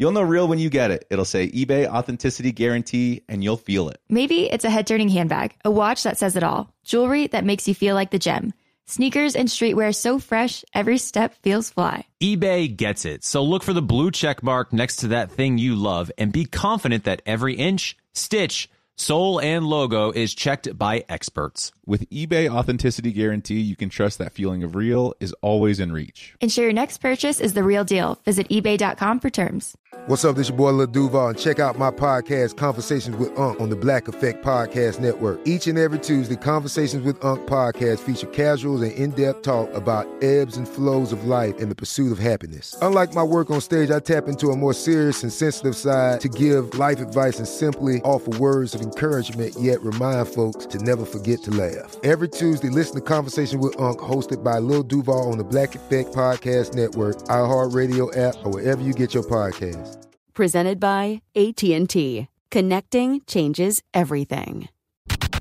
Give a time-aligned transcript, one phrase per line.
[0.00, 1.08] You'll know real when you get it.
[1.10, 4.00] It'll say eBay authenticity guarantee and you'll feel it.
[4.08, 7.66] Maybe it's a head turning handbag, a watch that says it all, jewelry that makes
[7.66, 8.54] you feel like the gem,
[8.86, 12.06] sneakers and streetwear so fresh, every step feels fly.
[12.22, 13.24] eBay gets it.
[13.24, 16.44] So look for the blue check mark next to that thing you love and be
[16.44, 21.72] confident that every inch, stitch, sole, and logo is checked by experts.
[21.86, 26.34] With eBay authenticity guarantee, you can trust that feeling of real is always in reach.
[26.40, 28.18] Ensure your next purchase is the real deal.
[28.24, 29.76] Visit eBay.com for terms.
[30.06, 30.36] What's up?
[30.36, 33.76] This your boy Lil Duval, and check out my podcast, Conversations with Unc, on the
[33.76, 35.40] Black Effect Podcast Network.
[35.46, 40.58] Each and every Tuesday, Conversations with Unc podcast feature casuals and in-depth talk about ebbs
[40.58, 42.76] and flows of life and the pursuit of happiness.
[42.82, 46.28] Unlike my work on stage, I tap into a more serious and sensitive side to
[46.28, 51.42] give life advice and simply offer words of encouragement, yet remind folks to never forget
[51.44, 51.96] to laugh.
[52.02, 56.14] Every Tuesday, listen to Conversation with Unc, hosted by Lil Duval on the Black Effect
[56.14, 59.96] Podcast Network, iHeartRadio app, or wherever you get your podcasts.
[60.34, 62.28] Presented by AT&T.
[62.50, 64.68] Connecting changes everything.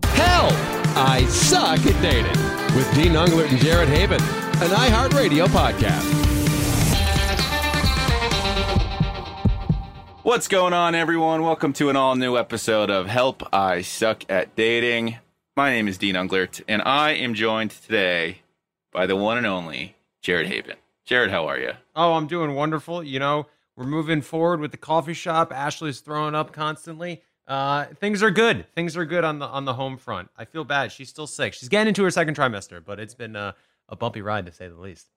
[0.04, 0.54] Help
[0.98, 4.20] I suck at dating with Dean Unglert and Jared Haibon,
[4.62, 6.27] an iHeartRadio podcast.
[10.28, 11.42] What's going on, everyone?
[11.42, 15.20] Welcome to an all new episode of Help I Suck at Dating.
[15.56, 18.40] My name is Dean Unglert, and I am joined today
[18.92, 20.76] by the one and only Jared Haibon.
[21.06, 21.72] Jared, how are you?
[21.96, 23.02] Oh, I'm doing wonderful.
[23.06, 25.54] You know, we're moving forward with the coffee shop.
[25.54, 27.22] Ashley's throwing up constantly.
[27.48, 28.66] Uh, things are good.
[28.76, 30.30] Things are good on the on the home front.
[30.36, 30.92] I feel bad.
[30.92, 31.54] She's still sick.
[31.54, 33.56] She's getting into her second trimester, but it's been a,
[33.88, 35.08] a bumpy ride to say the least.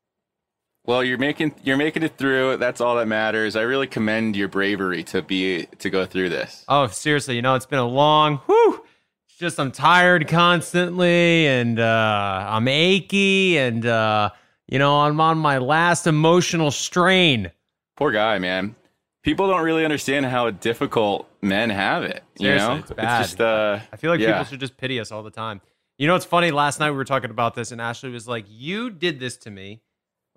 [0.87, 2.57] Well, you're making you're making it through.
[2.57, 3.55] That's all that matters.
[3.55, 6.65] I really commend your bravery to be to go through this.
[6.69, 8.39] Oh, seriously, you know, it's been a long.
[8.47, 8.85] Whew.
[9.29, 14.31] It's just I'm tired constantly, and uh, I'm achy, and uh,
[14.69, 17.51] you know, I'm on my last emotional strain.
[17.97, 18.75] Poor guy, man.
[19.23, 22.25] People don't really understand how difficult men have it.
[22.39, 23.23] You Seriously, know, it's bad.
[23.23, 24.33] just uh, I feel like yeah.
[24.33, 25.61] people should just pity us all the time.
[25.99, 26.51] You know, it's funny.
[26.51, 29.51] Last night we were talking about this, and Ashley was like, "You did this to
[29.51, 29.83] me,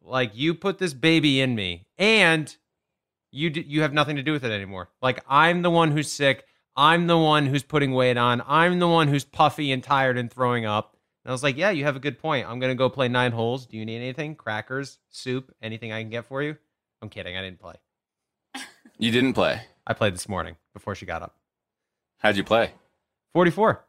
[0.03, 2.55] like you put this baby in me, and
[3.31, 4.89] you d- you have nothing to do with it anymore.
[5.01, 6.45] Like I'm the one who's sick.
[6.75, 8.41] I'm the one who's putting weight on.
[8.47, 11.69] I'm the one who's puffy and tired and throwing up." And I was like, "Yeah,
[11.71, 12.47] you have a good point.
[12.47, 13.65] I'm gonna go play nine holes.
[13.65, 14.35] Do you need anything?
[14.35, 16.57] Crackers, soup, anything I can get for you?"
[17.01, 17.37] I'm kidding.
[17.37, 17.75] I didn't play.
[18.97, 19.61] You didn't play.
[19.85, 21.35] I played this morning before she got up.
[22.19, 22.71] How'd you play?
[23.33, 23.83] 44.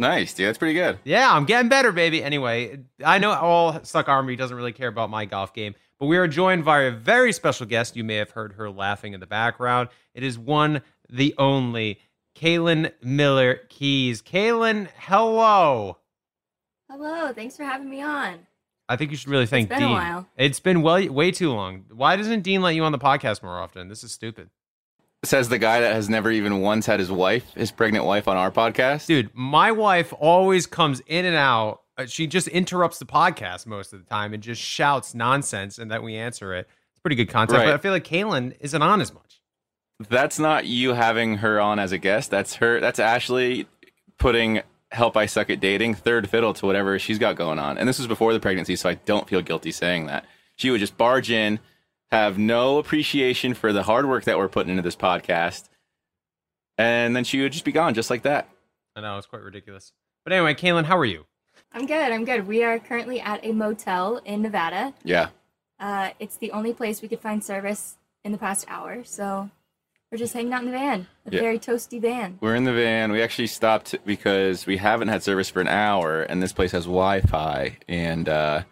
[0.00, 0.48] Nice, dude.
[0.48, 0.98] That's pretty good.
[1.04, 2.22] Yeah, I'm getting better, baby.
[2.22, 6.16] Anyway, I know all Suck Army doesn't really care about my golf game, but we
[6.16, 7.96] are joined by a very special guest.
[7.96, 9.90] You may have heard her laughing in the background.
[10.14, 12.00] It is one, the only,
[12.34, 14.22] Caelynn Miller Keyes.
[14.22, 15.98] Caelynn, hello.
[16.90, 18.46] Hello, thanks for having me on.
[18.88, 19.92] I think you should really thank been a Dean.
[19.92, 20.26] while.
[20.36, 21.84] It's been well, way too long.
[21.94, 23.88] Why doesn't Dean let you on the podcast more often?
[23.88, 24.50] This is stupid.
[25.22, 28.38] Says the guy that has never even once had his wife, his pregnant wife, on
[28.38, 29.04] our podcast.
[29.06, 31.82] Dude, my wife always comes in and out.
[31.98, 35.90] Uh, She just interrupts the podcast most of the time and just shouts nonsense and
[35.90, 36.66] that we answer it.
[36.92, 37.66] It's pretty good content, Right.
[37.66, 39.40] but I feel like Caelynn isn't on as much.
[40.08, 42.30] That's not you having her on as a guest.
[42.30, 42.80] That's her.
[42.80, 43.66] That's Ashley
[44.18, 47.76] putting "Help I Suck at Dating" third fiddle to whatever she's got going on.
[47.76, 50.24] And this was before the pregnancy, so I don't feel guilty saying that.
[50.56, 51.60] She would just barge in,
[52.12, 55.68] have no appreciation for the hard work that we're putting into this podcast,
[56.78, 58.48] and then she would just be gone, just like that.
[58.96, 59.92] I know, it's quite ridiculous.
[60.24, 61.26] But anyway, Caelynn, how are you?
[61.72, 62.12] I'm good.
[62.12, 62.46] I'm good.
[62.46, 64.92] We are currently at a motel in Nevada.
[65.04, 65.28] Yeah.
[65.78, 69.50] Uh, it's the only place we could find service in the past hour, so
[70.10, 71.06] we're just hanging out in the van.
[71.26, 71.40] A Yeah.
[71.40, 72.38] very toasty van.
[72.40, 73.12] We're in the van.
[73.12, 76.84] We actually stopped because we haven't had service for an hour, and this place has
[76.84, 77.78] Wi-Fi.
[77.88, 78.62] And uh,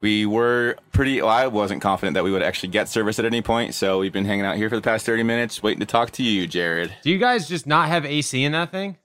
[0.00, 1.20] we were pretty.
[1.20, 4.12] Well, I wasn't confident that we would actually get service at any point, so we've
[4.12, 6.94] been hanging out here for the past thirty minutes, waiting to talk to you, Jared.
[7.02, 8.96] Do you guys just not have AC in that thing?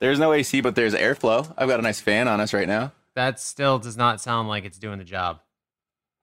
[0.00, 1.52] There's no AC, but there's airflow.
[1.58, 2.92] I've got a nice fan on us right now.
[3.14, 5.40] That still does not sound like it's doing the job.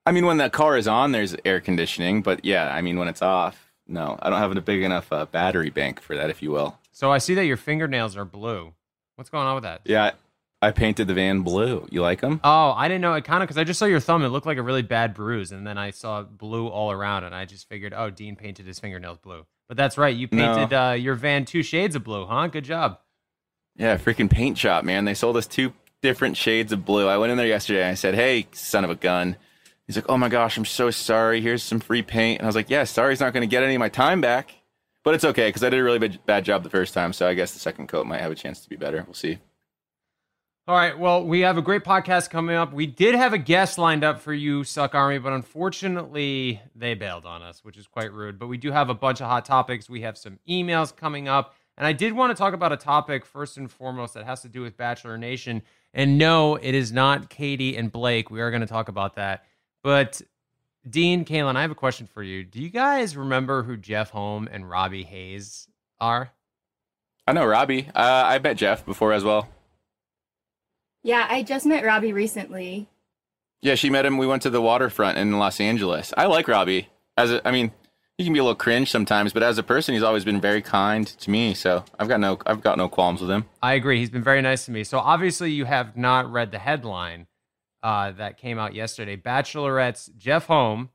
[0.04, 3.08] I mean, when the car is on, there's air conditioning, but yeah, I mean, when
[3.08, 6.42] it's off, no, I don't have a big enough uh, battery bank for that, if
[6.42, 6.78] you will.
[6.92, 8.72] So I see that your fingernails are blue.
[9.16, 9.82] What's going on with that?
[9.84, 10.12] Yeah,
[10.60, 11.86] I painted the van blue.
[11.90, 12.40] You like them?
[12.42, 14.24] Oh, I didn't know it kind of because I just saw your thumb.
[14.24, 17.34] It looked like a really bad bruise, and then I saw blue all around, and
[17.34, 19.46] I just figured, oh, Dean painted his fingernails blue.
[19.68, 20.54] But that's right, you No.
[20.56, 22.48] painted uh, your van two shades of blue, huh?
[22.48, 22.98] Good job.
[23.76, 25.04] Yeah, freaking paint shop, man.
[25.04, 25.72] They sold us two
[26.02, 27.06] different shades of blue.
[27.06, 29.36] I went in there yesterday and I said, "Hey, son of a gun."
[29.86, 31.40] He's like, "Oh my gosh, I'm so sorry.
[31.40, 33.76] Here's some free paint." And I was like, "Yeah, sorry's not going to get any
[33.76, 34.52] of my time back,
[35.04, 37.12] but it's okay because I did a really bad job the first time.
[37.12, 39.04] So I guess the second coat might have a chance to be better.
[39.06, 39.38] We'll see."
[40.68, 40.98] All right.
[40.98, 42.74] Well, we have a great podcast coming up.
[42.74, 47.24] We did have a guest lined up for you, Suck Army, but unfortunately, they bailed
[47.24, 48.38] on us, which is quite rude.
[48.38, 49.88] But we do have a bunch of hot topics.
[49.88, 51.54] We have some emails coming up.
[51.78, 54.48] And I did want to talk about a topic first and foremost that has to
[54.50, 55.62] do with Bachelor Nation.
[55.94, 58.30] And no, it is not Katie and Blake.
[58.30, 59.46] We are going to talk about that.
[59.82, 60.20] But
[60.86, 62.44] Dean, Caelynn, I have a question for you.
[62.44, 65.66] Do you guys remember who Jeff Holm and Robbie Hayes
[65.98, 66.30] are?
[67.26, 67.88] I know Robbie.
[67.94, 69.48] Uh, I met Jeff before as well.
[71.08, 72.86] Yeah, I just met Robbie recently.
[73.62, 74.18] Yeah, she met him.
[74.18, 76.12] We went to the waterfront in Los Angeles.
[76.18, 76.90] I like Robbie.
[77.16, 77.72] As a, I mean,
[78.18, 80.60] he can be a little cringe sometimes, but as a person, he's always been very
[80.60, 81.54] kind to me.
[81.54, 83.46] So I've got no, I've got no qualms with him.
[83.62, 83.98] I agree.
[84.00, 84.84] He's been very nice to me.
[84.84, 87.26] So obviously, you have not read the headline
[87.82, 89.16] uh, that came out yesterday.
[89.16, 90.90] Bachelorette's Jeff Holm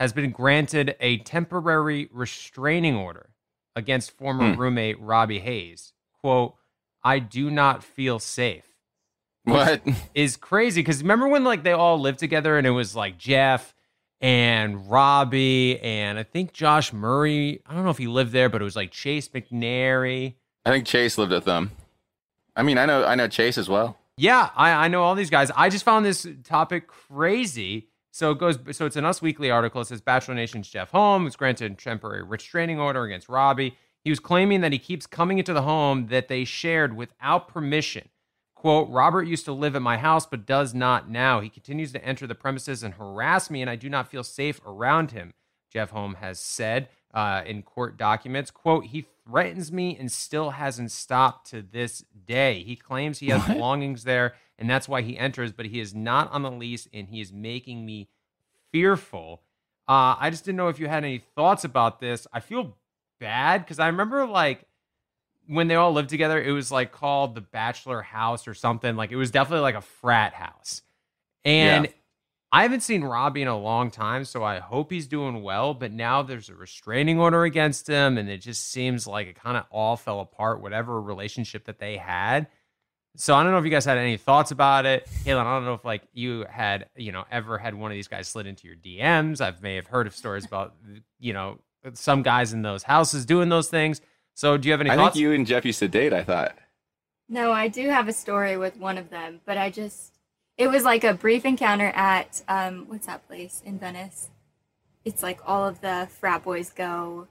[0.00, 3.30] has been granted a temporary restraining order
[3.76, 4.60] against former Hmm.
[4.60, 5.92] roommate Robbie Hayes.
[6.20, 6.56] "Quote:
[7.04, 8.64] I do not feel safe."
[9.44, 9.82] What?
[10.14, 13.74] is crazy because remember when like they all lived together and it was like Jeff
[14.20, 17.60] and Robbie and I think Josh Murray.
[17.66, 20.34] I don't know if he lived there, but it was like Chase McNary.
[20.64, 21.72] I think Chase lived with them.
[22.54, 23.98] I mean, I know, I know Chase as well.
[24.16, 25.50] Yeah, I, I know all these guys.
[25.56, 27.88] I just found this topic crazy.
[28.12, 28.58] So it goes.
[28.72, 29.80] So it's an Us Weekly article.
[29.80, 33.76] It says Bachelor Nation's Jeff Holmes was granted a temporary restraining order against Robbie.
[34.04, 38.08] He was claiming that he keeps coming into the home that they shared without permission.
[38.62, 41.40] Quote, Robert used to live at my house, but does not now.
[41.40, 44.60] He continues to enter the premises and harass me, and I do not feel safe
[44.64, 45.34] around him,
[45.68, 48.52] Jeff Holm has said uh, in court documents.
[48.52, 52.62] Quote, he threatens me and still hasn't stopped to this day.
[52.62, 53.54] He claims he has What?
[53.54, 57.08] belongings there, and that's why he enters, but he is not on the lease, and
[57.08, 58.10] he is making me
[58.70, 59.42] fearful.
[59.88, 62.28] Uh, I just didn't know if you had any thoughts about this.
[62.32, 62.76] I feel
[63.18, 64.66] bad because I remember like
[65.46, 68.96] when they all lived together, it was like called the Bachelor House or something.
[68.96, 70.82] Like it was definitely like a frat house.
[71.44, 71.92] And Yeah.
[72.54, 75.72] I haven't seen Robbie in a long time, so I hope he's doing well.
[75.72, 79.56] But now there's a restraining order against him, and it just seems like it kind
[79.56, 82.48] of all fell apart, whatever relationship that they had.
[83.16, 85.08] So I don't know if you guys had any thoughts about it.
[85.24, 88.08] Caelynn, I don't know if like you had, you know, ever had one of these
[88.08, 89.40] guys slid into your DMs.
[89.40, 90.74] I may have heard of stories about,
[91.18, 91.58] you know,
[91.94, 94.00] some guys in those houses doing those things.
[94.34, 95.14] So do you have any I thoughts?
[95.14, 96.12] think you and Jeff used to date.
[96.12, 96.56] I thought.
[97.28, 100.14] No, I do have a story with one of them, but I just
[100.58, 104.30] it was like a brief encounter at um what's that place in Venice?
[105.04, 107.28] It's like all of the frat boys go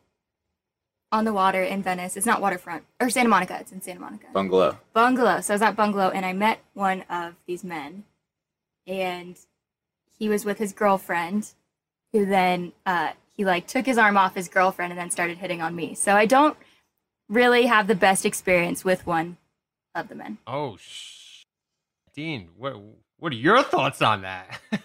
[1.11, 2.15] on the water in Venice.
[2.17, 3.57] It's not waterfront or Santa Monica.
[3.59, 4.27] It's in Santa Monica.
[4.33, 4.77] Bungalow.
[4.93, 5.41] Bungalow.
[5.41, 8.03] So I was at Bungalow and I met one of these men,
[8.87, 9.37] and
[10.17, 11.51] he was with his girlfriend,
[12.13, 15.61] who then uh, he like took his arm off his girlfriend and then started hitting
[15.61, 15.95] on me.
[15.95, 16.57] So I don't
[17.31, 19.37] really have the best experience with one
[19.95, 20.37] of the men.
[20.45, 21.43] Oh, sh-
[22.13, 22.75] Dean, what
[23.17, 24.59] what are your thoughts on that?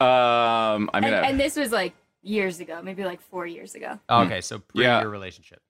[0.00, 3.74] Um, I mean, and, I- and this was like years ago, maybe like four years
[3.74, 3.98] ago.
[4.10, 5.00] okay, so pre Yeah.
[5.00, 5.60] your relationship.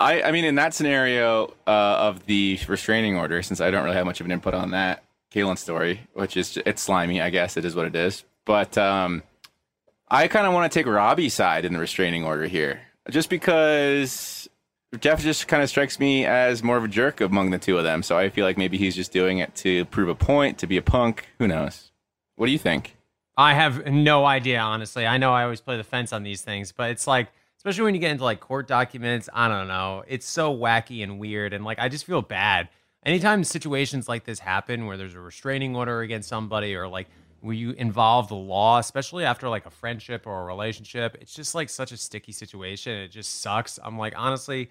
[0.00, 3.96] I, I mean, in that scenario uh, of the restraining order, since I don't really
[3.96, 7.56] have much of an input on that Caelynn's story, which is it's slimy, I guess
[7.56, 8.24] it is what it is.
[8.46, 9.22] But um,
[10.08, 14.48] I kind of want to take Robbie's side in the restraining order here, just because
[15.00, 17.84] Jeff just kind of strikes me as more of a jerk among the two of
[17.84, 18.02] them.
[18.02, 20.78] So I feel like maybe he's just doing it to prove a point, to be
[20.78, 21.28] a punk.
[21.38, 21.92] Who knows?
[22.36, 22.96] What do you think?
[23.36, 25.06] I have no idea, honestly.
[25.06, 27.28] I know I always play the fence on these things, but it's like,
[27.58, 30.04] especially when you get into like court documents, I don't know.
[30.08, 31.52] It's so wacky and weird.
[31.52, 32.68] And like, I just feel bad.
[33.04, 37.08] Anytime situations like this happen where there's a restraining order against somebody or like
[37.40, 41.54] where you involve the law, especially after like a friendship or a relationship, it's just
[41.54, 42.92] like such a sticky situation.
[42.92, 43.78] It just sucks.
[43.82, 44.70] I'm like, honestly,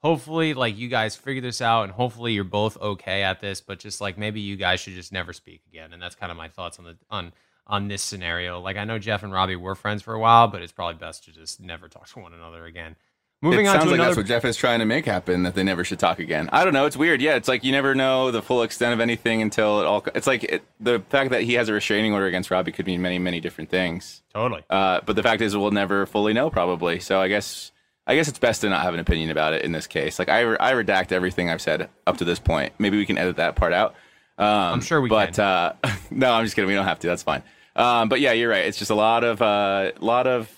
[0.00, 3.78] hopefully like you guys figure this out and hopefully you're both okay at this but
[3.78, 6.48] just like maybe you guys should just never speak again and that's kind of my
[6.48, 7.32] thoughts on the on
[7.66, 10.62] on this scenario like i know jeff and robbie were friends for a while but
[10.62, 12.96] it's probably best to just never talk to one another again
[13.42, 15.42] moving it on sounds to like another that's what Jeff is trying to make happen
[15.44, 16.48] that they never should talk again.
[16.52, 16.86] I don't know.
[16.86, 17.20] It's weird.
[17.20, 20.04] Yeah, it's like you never know the full extent of anything until it all.
[20.14, 23.02] It's like it, the fact that he has a restraining order against Robbie could mean
[23.02, 24.22] many, many different things.
[24.32, 27.00] totally Uh, but the fact is, we'll never fully know probably.
[27.00, 27.72] So I guess
[28.08, 30.18] I guess it's best to not have an opinion about it in this case.
[30.18, 32.72] Like I, re- I redact everything I've said up to this point.
[32.78, 33.94] Maybe we can edit that part out.
[34.38, 35.44] Um, I'm sure we but, can.
[35.44, 35.74] uh,
[36.10, 36.68] no, I'm just kidding.
[36.68, 37.06] We don't have to.
[37.06, 37.42] That's fine.
[37.76, 38.64] Um, but yeah, you're right.
[38.64, 40.50] It's just a lot of a uh, lot of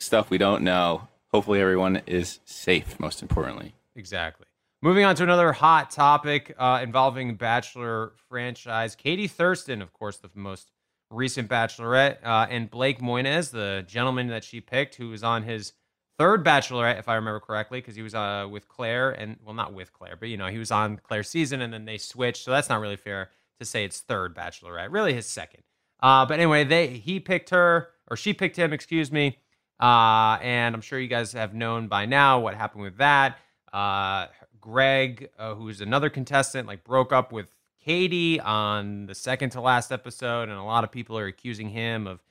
[0.00, 1.08] stuff we don't know.
[1.32, 2.98] Hopefully, everyone is safe.
[3.00, 3.74] Most importantly.
[3.96, 4.46] Exactly.
[4.84, 8.96] Moving on to another hot topic uh, involving Bachelor franchise.
[8.96, 10.72] Katie Thurston, of course, the most
[11.08, 15.72] recent Bachelorette, uh, and Blake Moynes, the gentleman that she picked, who was on his
[16.18, 19.72] third Bachelorette, if I remember correctly, because he was uh, with Claire, and well, not
[19.72, 22.44] with Claire, but you know, he was on Claire's season, and then they switched.
[22.44, 25.62] So that's not really fair to say it's third Bachelorette, really his second.
[26.00, 29.38] Uh, but anyway, they he picked her, or she picked him, excuse me.
[29.82, 33.38] Uh, and I'm sure you guys have known by now what happened with that.
[33.72, 34.28] Uh,
[34.60, 37.52] Greg, uh, who's another contestant, like broke up with
[37.84, 42.06] Katie on the second to last episode, and a lot of people are accusing him
[42.06, 42.22] of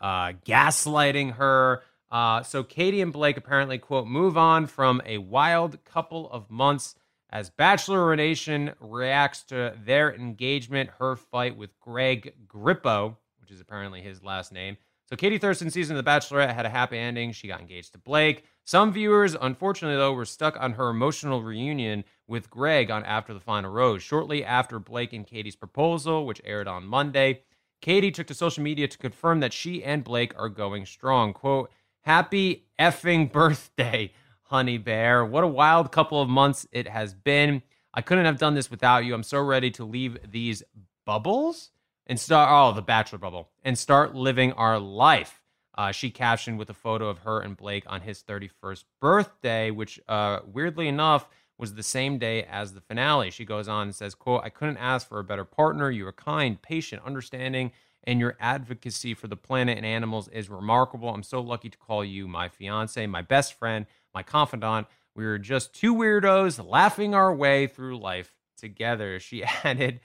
[0.00, 1.82] uh, gaslighting her.
[2.12, 6.94] Uh, so Katie and Blake apparently quote move on from a wild couple of months
[7.28, 14.00] as Bachelor Nation reacts to their engagement, her fight with Greg Grippo, which is apparently
[14.00, 14.76] his last name.
[15.10, 17.32] So Katie Thurston's season of The Bachelorette had a happy ending.
[17.32, 18.44] She got engaged to Blake.
[18.64, 23.40] Some viewers, unfortunately, though, were stuck on her emotional reunion with Greg on After the
[23.40, 24.04] Final Rose.
[24.04, 27.42] Shortly after Blake and Katie's proposal, which aired on Monday,
[27.80, 31.32] Katie took to social media to confirm that she and Blake are going strong.
[31.32, 34.12] Quote, Happy effing birthday,
[34.44, 35.24] honey bear.
[35.24, 37.62] What a wild couple of months it has been.
[37.92, 39.14] I couldn't have done this without you.
[39.14, 40.62] I'm so ready to leave these
[41.04, 41.70] bubbles
[42.10, 45.40] and start, oh, the bachelor bubble, and start living our life.
[45.78, 50.00] Uh, she captioned with a photo of her and Blake on his 31st birthday, which,
[50.08, 53.30] uh, weirdly enough, was the same day as the finale.
[53.30, 55.88] She goes on and says, quote, I couldn't ask for a better partner.
[55.88, 57.70] You are kind, patient, understanding,
[58.02, 61.10] and your advocacy for the planet and animals is remarkable.
[61.10, 64.88] I'm so lucky to call you my fiance, my best friend, my confidant.
[65.14, 69.18] We were just two weirdos laughing our way through life together.
[69.18, 70.00] She added,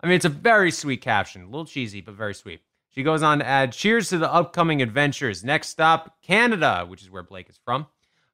[0.00, 2.60] I mean, it's a very sweet caption, a little cheesy, but very sweet.
[2.90, 5.44] She goes on to add, Cheers to the upcoming adventures.
[5.44, 7.82] Next stop, Canada, which is where Blake is from.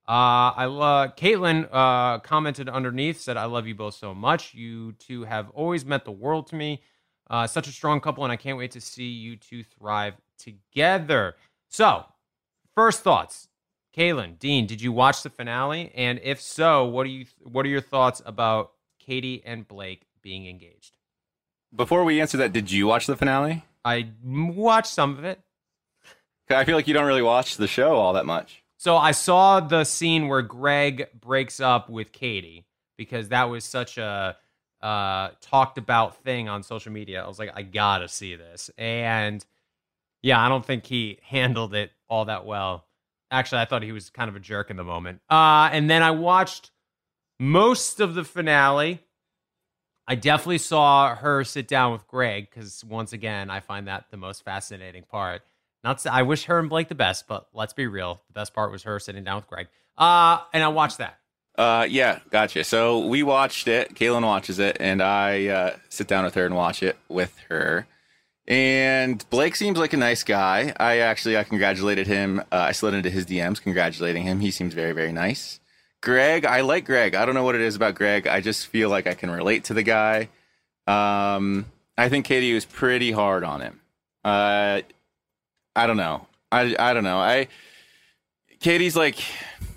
[0.08, 4.52] Uh, I love Caitlin uh, commented underneath, said, I love you both so much.
[4.52, 6.82] You two have always meant the world to me.
[7.30, 11.36] Uh, such a strong couple, and I can't wait to see you two thrive together.
[11.68, 12.04] So,
[12.74, 13.48] first thoughts.
[13.96, 15.92] Caelynn, Dean, did you watch the finale?
[15.94, 18.71] And if so, what do you what are your thoughts about
[19.04, 20.96] Katie and Blake being engaged?
[21.74, 23.64] Before we answer that, did you watch the finale?
[23.84, 25.40] I watched some of it.
[26.50, 28.62] I feel like you don't really watch the show all that much.
[28.76, 32.66] So I saw the scene where Greg breaks up with Katie
[32.98, 34.36] because that was such a
[34.82, 37.22] uh, talked about thing on social media.
[37.22, 38.70] I was like, I gotta see this.
[38.76, 39.44] And
[40.20, 42.84] yeah, I don't think he handled it all that well.
[43.30, 45.20] Actually, I thought he was kind of a jerk in the moment.
[45.30, 46.71] Uh, and then I watched
[47.42, 49.00] most of the finale.
[50.06, 54.16] I definitely saw her sit down with Greg because once again, I find that the
[54.16, 55.42] most fascinating part.
[55.82, 58.22] Not to, I wish her and Blake the best, but let's be real.
[58.28, 59.66] The best part was her sitting down with Greg.
[59.98, 61.18] Uh, and I watched that.
[61.58, 62.62] Uh, yeah, gotcha.
[62.62, 63.94] So we watched it.
[63.94, 67.86] Caelynn watches it, and I uh, sit down with her and watch it with her.
[68.46, 70.72] And Blake seems like a nice guy.
[70.78, 72.40] I actually I congratulated him.
[72.52, 74.40] Uh, I slid into his DMs congratulating him.
[74.40, 75.60] He seems very very nice.
[76.02, 77.14] Greg, I like Greg.
[77.14, 78.26] I don't know what it is about Greg.
[78.26, 80.28] I just feel like I can relate to the guy.
[80.86, 81.64] Um,
[81.96, 83.80] I think Katie was pretty hard on him.
[84.24, 84.82] Uh,
[85.74, 86.26] I don't know.
[86.50, 87.18] I I don't know.
[87.18, 87.48] I
[88.60, 89.16] Katie's like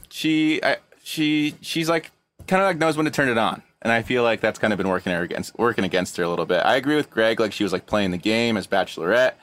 [0.10, 2.12] she I, she she's like
[2.48, 4.74] kind of like knows when to turn it on, and I feel like that's kind
[4.74, 6.65] of been working against working against her a little bit.
[6.65, 7.39] I agree with Greg.
[7.39, 9.34] Like she was like playing the game as Bachelorette.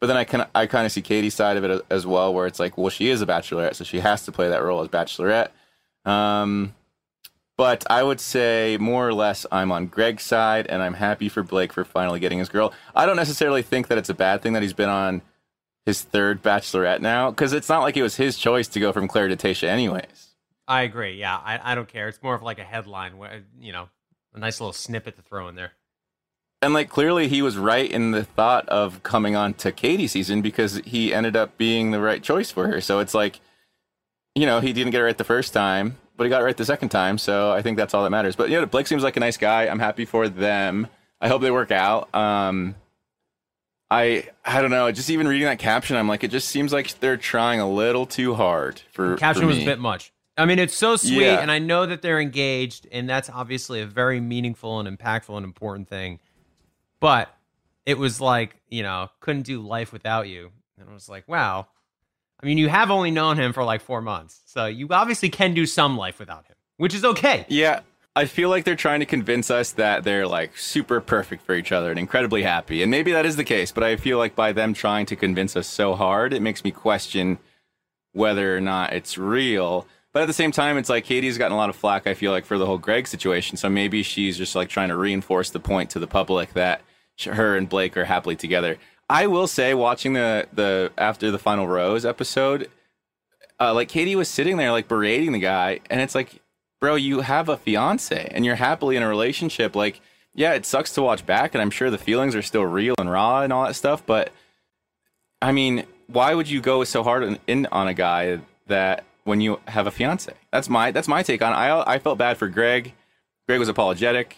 [0.00, 2.46] But then I can I kind of see Katie's side of it as well, where
[2.46, 4.88] it's like, well, she is a bachelorette, so she has to play that role as
[4.88, 5.48] bachelorette.
[6.08, 6.74] Um,
[7.56, 11.42] but I would say more or less I'm on Greg's side, and I'm happy for
[11.42, 12.72] Blake for finally getting his girl.
[12.94, 15.22] I don't necessarily think that it's a bad thing that he's been on
[15.84, 19.08] his third bachelorette now, because it's not like it was his choice to go from
[19.08, 20.28] Claire to Tayshia, anyways.
[20.66, 21.18] I agree.
[21.18, 22.08] Yeah, I, I don't care.
[22.08, 23.88] It's more of like a headline, where, you know,
[24.34, 25.72] a nice little snippet to throw in there.
[26.60, 30.42] And like clearly he was right in the thought of coming on to Katie season
[30.42, 32.80] because he ended up being the right choice for her.
[32.80, 33.40] So it's like,
[34.38, 36.56] you know, he didn't get it right the first time, but he got it right
[36.56, 37.18] the second time.
[37.18, 38.36] So I think that's all that matters.
[38.36, 39.66] But yeah, Blake seems like a nice guy.
[39.66, 40.86] I'm happy for them.
[41.20, 42.14] I hope they work out.
[42.14, 42.74] Um,
[43.90, 44.90] I I don't know.
[44.92, 48.06] Just even reading that caption, I'm like, it just seems like they're trying a little
[48.06, 49.10] too hard for.
[49.10, 50.12] The caption for was a bit much.
[50.36, 51.40] I mean, it's so sweet, Yeah.
[51.40, 55.44] and I know that they're engaged, and that's obviously a very meaningful and impactful and
[55.44, 56.20] important thing.
[57.00, 57.34] But
[57.86, 60.50] it was like, you know, couldn't do life without you.
[60.78, 61.66] And I was like, wow.
[62.40, 65.54] I mean, you have only known him for like four months, so you obviously can
[65.54, 67.44] do some life without him, which is okay.
[67.48, 67.80] Yeah,
[68.14, 71.72] I feel like they're trying to convince us that they're like super perfect for each
[71.72, 72.82] other and incredibly happy.
[72.82, 75.56] And maybe that is the case, but I feel like by them trying to convince
[75.56, 77.38] us so hard, it makes me question
[78.12, 79.86] whether or not it's real.
[80.12, 82.32] But at the same time, it's like Katie's gotten a lot of flack, I feel
[82.32, 83.56] like, for the whole Greg situation.
[83.56, 86.80] So maybe she's just like trying to reinforce the point to the public that
[87.24, 88.78] her and Blake are happily together.
[89.08, 92.70] I will say, watching the the after the final rose episode,
[93.60, 96.40] uh, like Katie was sitting there like berating the guy, and it's like,
[96.80, 99.74] bro, you have a fiance and you're happily in a relationship.
[99.74, 100.00] Like,
[100.34, 103.10] yeah, it sucks to watch back, and I'm sure the feelings are still real and
[103.10, 104.04] raw and all that stuff.
[104.04, 104.30] But
[105.40, 109.40] I mean, why would you go so hard in, in on a guy that when
[109.40, 110.32] you have a fiance?
[110.52, 111.52] That's my that's my take on.
[111.52, 111.56] It.
[111.56, 112.92] I I felt bad for Greg.
[113.46, 114.36] Greg was apologetic,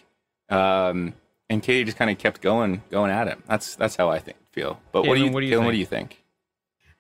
[0.51, 1.15] um,
[1.51, 3.43] and Katie just kind of kept going going at him.
[3.47, 4.81] That's that's how I think feel.
[4.93, 5.65] But what do you, Caelynn, what do you Caelynn, think?
[5.67, 6.25] what do you think?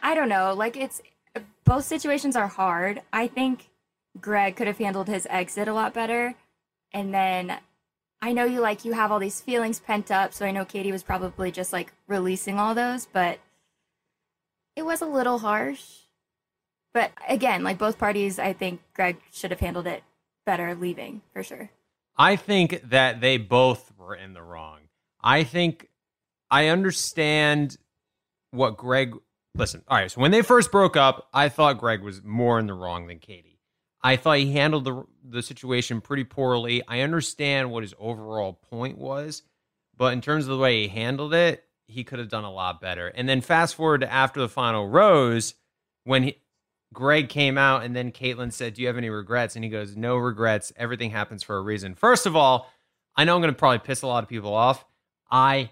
[0.02, 0.52] I don't know.
[0.54, 1.00] Like it's
[1.64, 3.00] both situations are hard.
[3.12, 3.70] I think
[4.20, 6.34] Greg could have handled his exit a lot better.
[6.92, 7.58] And then
[8.20, 10.92] I know you like you have all these feelings pent up, so I know Katie
[10.92, 13.38] was probably just like releasing all those, but
[14.76, 15.84] it was a little harsh.
[16.92, 20.02] But again, like both parties, I think Greg should have handled it
[20.44, 21.70] better leaving for sure.
[22.20, 24.80] I think that they both were in the wrong.
[25.22, 25.88] I think
[26.50, 27.78] I understand
[28.50, 29.14] what Greg.
[29.54, 30.10] Listen, all right.
[30.10, 33.20] So when they first broke up, I thought Greg was more in the wrong than
[33.20, 33.58] Katie.
[34.02, 36.82] I thought he handled the the situation pretty poorly.
[36.86, 39.42] I understand what his overall point was,
[39.96, 42.82] but in terms of the way he handled it, he could have done a lot
[42.82, 43.08] better.
[43.08, 45.54] And then fast forward to after the final rose,
[46.04, 46.36] when he,
[46.92, 49.54] Greg came out and then Kaitlyn said, Do you have any regrets?
[49.54, 50.72] And he goes, No regrets.
[50.76, 51.94] Everything happens for a reason.
[51.94, 52.70] First of all,
[53.16, 54.84] I know I'm going to probably piss a lot of people off.
[55.30, 55.70] I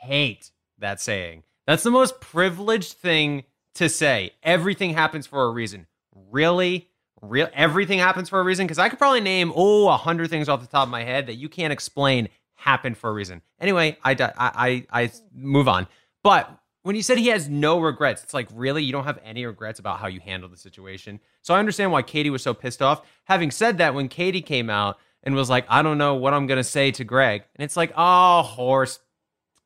[0.00, 1.42] hate that saying.
[1.66, 3.44] That's the most privileged thing
[3.74, 4.32] to say.
[4.42, 5.86] Everything happens for a reason.
[6.30, 6.88] Really?
[7.20, 8.66] Real everything happens for a reason?
[8.66, 11.26] Because I could probably name, oh, a hundred things off the top of my head
[11.26, 13.40] that you can't explain happened for a reason.
[13.60, 15.86] Anyway, I, I, I, I move on.
[16.22, 16.50] But
[16.84, 18.84] when you said he has no regrets, it's like, really?
[18.84, 21.18] You don't have any regrets about how you handled the situation?
[21.40, 23.06] So I understand why Katie was so pissed off.
[23.24, 26.46] Having said that, when Katie came out and was like, I don't know what I'm
[26.46, 28.98] going to say to Greg, and it's like, oh, horse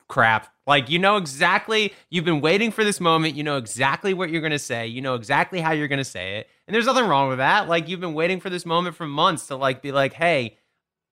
[0.07, 0.55] crap.
[0.65, 3.35] Like, you know exactly, you've been waiting for this moment.
[3.35, 4.87] You know exactly what you're going to say.
[4.87, 6.49] You know exactly how you're going to say it.
[6.67, 7.69] And there's nothing wrong with that.
[7.69, 10.57] Like, you've been waiting for this moment for months to, like, be like, hey,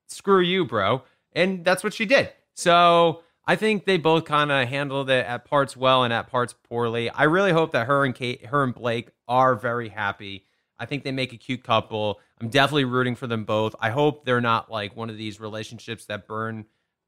[0.07, 1.03] screw you, bro.
[1.33, 2.31] And that's what she did.
[2.55, 6.55] So I think they both kind of handled it at parts well and at parts
[6.69, 7.11] poorly.
[7.11, 10.47] I really hope that her and Kate, her and Blake are very happy.
[10.79, 12.21] I think they make a cute couple.
[12.41, 13.77] I'm definitely rooting for them both.
[13.81, 16.67] I hope they're not like one of these relationships that burn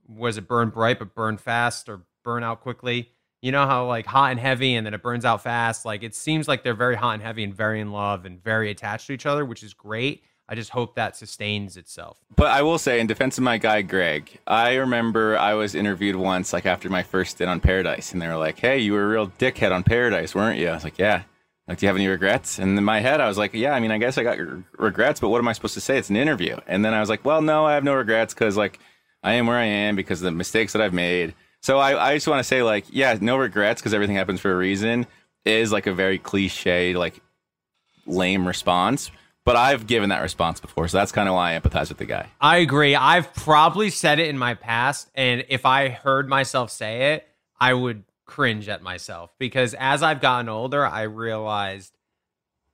[0.08, 3.10] was it burn bright but burn fast or burn out quickly.
[3.42, 5.84] You know how like hot and heavy and then it burns out fast.
[5.84, 8.70] Like it seems like they're very hot and heavy and very in love and very
[8.70, 10.22] attached to each other, which is great.
[10.48, 12.18] I just hope that sustains itself.
[12.34, 16.16] But I will say, in defense of my guy Greg, I remember I was interviewed
[16.16, 19.04] once, like after my first stint on Paradise, and they were like, "Hey, you were
[19.04, 21.22] a real dickhead on Paradise, weren't you?" I was like, "Yeah."
[21.66, 22.58] Like, do you have any regrets?
[22.58, 24.38] And in my head, I was like, "Yeah, I mean, I guess I got
[24.78, 25.98] regrets, but what am I supposed to say?
[25.98, 28.56] It's an interview." And then I was like, "Well, no, I have no regrets because
[28.56, 28.78] like
[29.22, 32.14] I am where I am because of the mistakes that I've made." So I, I
[32.14, 35.06] just want to say, like, yeah, no regrets because everything happens for a reason
[35.44, 37.20] is like a very cliche, like
[38.06, 39.10] lame response.
[39.48, 42.04] But I've given that response before, so that's kind of why I empathize with the
[42.04, 42.28] guy.
[42.38, 42.94] I agree.
[42.94, 47.26] I've probably said it in my past, and if I heard myself say it,
[47.58, 51.96] I would cringe at myself because as I've gotten older, I realized,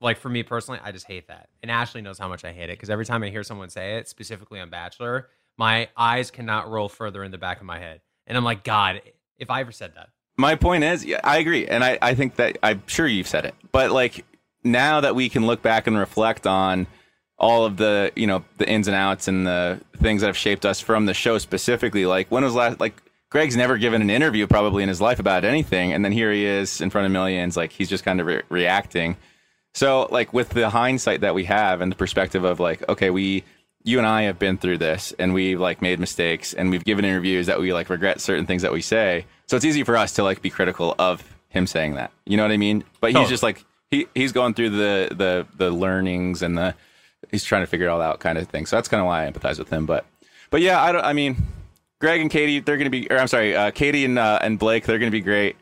[0.00, 1.48] like for me personally, I just hate that.
[1.62, 3.98] And Ashley knows how much I hate it because every time I hear someone say
[3.98, 8.00] it, specifically on Bachelor, my eyes cannot roll further in the back of my head,
[8.26, 9.00] and I'm like, God,
[9.38, 10.08] if I ever said that.
[10.36, 13.44] My point is, yeah, I agree, and I, I think that I'm sure you've said
[13.44, 14.24] it, but like
[14.64, 16.86] now that we can look back and reflect on
[17.36, 20.64] all of the you know the ins and outs and the things that have shaped
[20.64, 23.00] us from the show specifically, like when was last like
[23.30, 26.44] Greg's never given an interview probably in his life about anything, and then here he
[26.44, 29.16] is in front of millions, like he's just kind of re- reacting.
[29.74, 33.44] So like with the hindsight that we have and the perspective of like, okay, we
[33.82, 37.04] you and I have been through this and we've like made mistakes and we've given
[37.04, 39.26] interviews that we like regret certain things that we say.
[39.46, 42.10] So it's easy for us to like be critical of him saying that.
[42.24, 42.82] You know what I mean?
[43.00, 43.30] But he's Totally.
[43.30, 46.74] just like he he's going through the the the learnings and the
[47.30, 48.66] he's trying to figure it all out kind of thing.
[48.66, 49.86] So that's kind of why I empathize with him.
[49.86, 50.06] But
[50.50, 51.04] but yeah, I don't.
[51.04, 51.36] I mean,
[52.00, 53.08] Greg and Katie, they're gonna be.
[53.10, 55.56] Or I'm sorry, uh, Katie and uh, and Blake, they're gonna be great.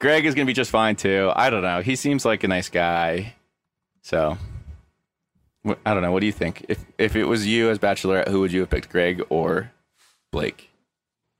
[0.00, 1.32] Greg is gonna be just fine too.
[1.34, 1.80] I don't know.
[1.80, 3.34] He seems like a nice guy.
[4.02, 4.36] So
[5.86, 6.12] I don't know.
[6.12, 6.66] What do you think?
[6.68, 9.72] If if it was you as Bachelorette, who would you have picked, Greg or
[10.30, 10.70] Blake?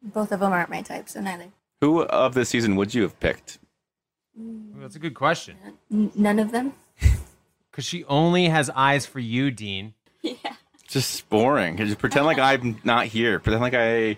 [0.02, 1.52] Both of them aren't my types, so neither.
[1.80, 3.58] Who of the season would you have picked?
[4.40, 4.80] Mm.
[4.80, 5.56] That's a good question
[5.92, 6.72] N- none of them.
[7.70, 9.94] because she only has eyes for you, Dean.
[10.22, 10.54] Yeah.
[10.88, 11.76] just boring.
[11.76, 13.38] Just pretend like I'm not here.
[13.38, 14.16] Pretend like I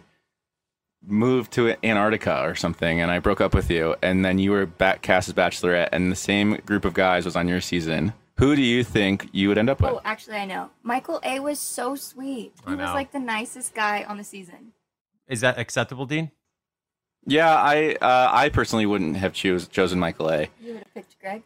[1.04, 4.66] moved to Antarctica or something, and I broke up with you, and then you were
[4.66, 8.12] back cast as Bachelorette, and the same group of guys was on your season.
[8.38, 9.90] Who do you think you would end up with?
[9.92, 10.70] Oh, actually, I know.
[10.82, 12.52] Michael A was so sweet.
[12.68, 14.72] He was like the nicest guy on the season.
[15.26, 16.30] Is that acceptable, Dean?
[17.26, 20.48] Yeah, I uh, I personally wouldn't have choose, chosen Michael A.
[20.60, 21.42] You would have picked Greg.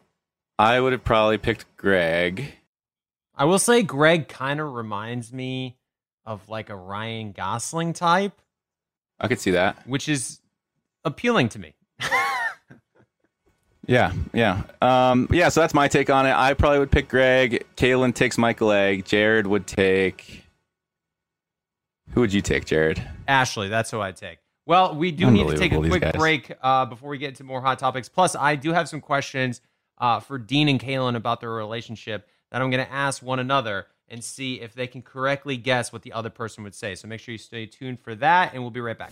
[0.59, 2.53] I would have probably picked Greg.
[3.35, 5.75] I will say Greg kind of reminds me
[6.25, 8.39] of like a Ryan Gosling type,
[9.19, 9.87] I could see that.
[9.87, 10.39] which is
[11.03, 11.73] appealing to me.
[13.87, 15.49] Yeah, yeah, um, yeah.
[15.49, 16.33] So that's my take on it.
[16.33, 17.65] I probably would pick Greg.
[17.75, 19.01] Caelynn takes Michael A.
[19.01, 20.45] Jared would take.
[22.11, 23.01] Who would you take, Jared?
[23.27, 24.37] Ashley, that's who I'd take.
[24.65, 26.15] Well, we do need to take a quick guys.
[26.15, 28.07] break uh, before we get into more hot topics.
[28.09, 29.61] Plus, I do have some questions
[29.97, 33.87] uh, for Dean and Caelynn about their relationship that I'm going to ask one another
[34.07, 36.95] and see if they can correctly guess what the other person would say.
[36.95, 39.11] So make sure you stay tuned for that, and we'll be right back.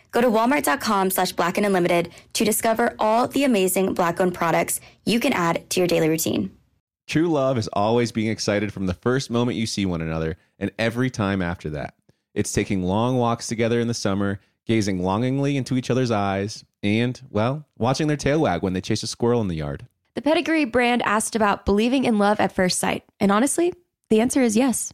[0.11, 4.81] Go to walmart.com slash black and unlimited to discover all the amazing black owned products
[5.05, 6.51] you can add to your daily routine.
[7.07, 10.71] True love is always being excited from the first moment you see one another and
[10.77, 11.95] every time after that.
[12.33, 17.19] It's taking long walks together in the summer, gazing longingly into each other's eyes, and,
[17.29, 19.87] well, watching their tail wag when they chase a squirrel in the yard.
[20.13, 23.03] The Pedigree brand asked about believing in love at first sight.
[23.19, 23.73] And honestly,
[24.09, 24.93] the answer is yes.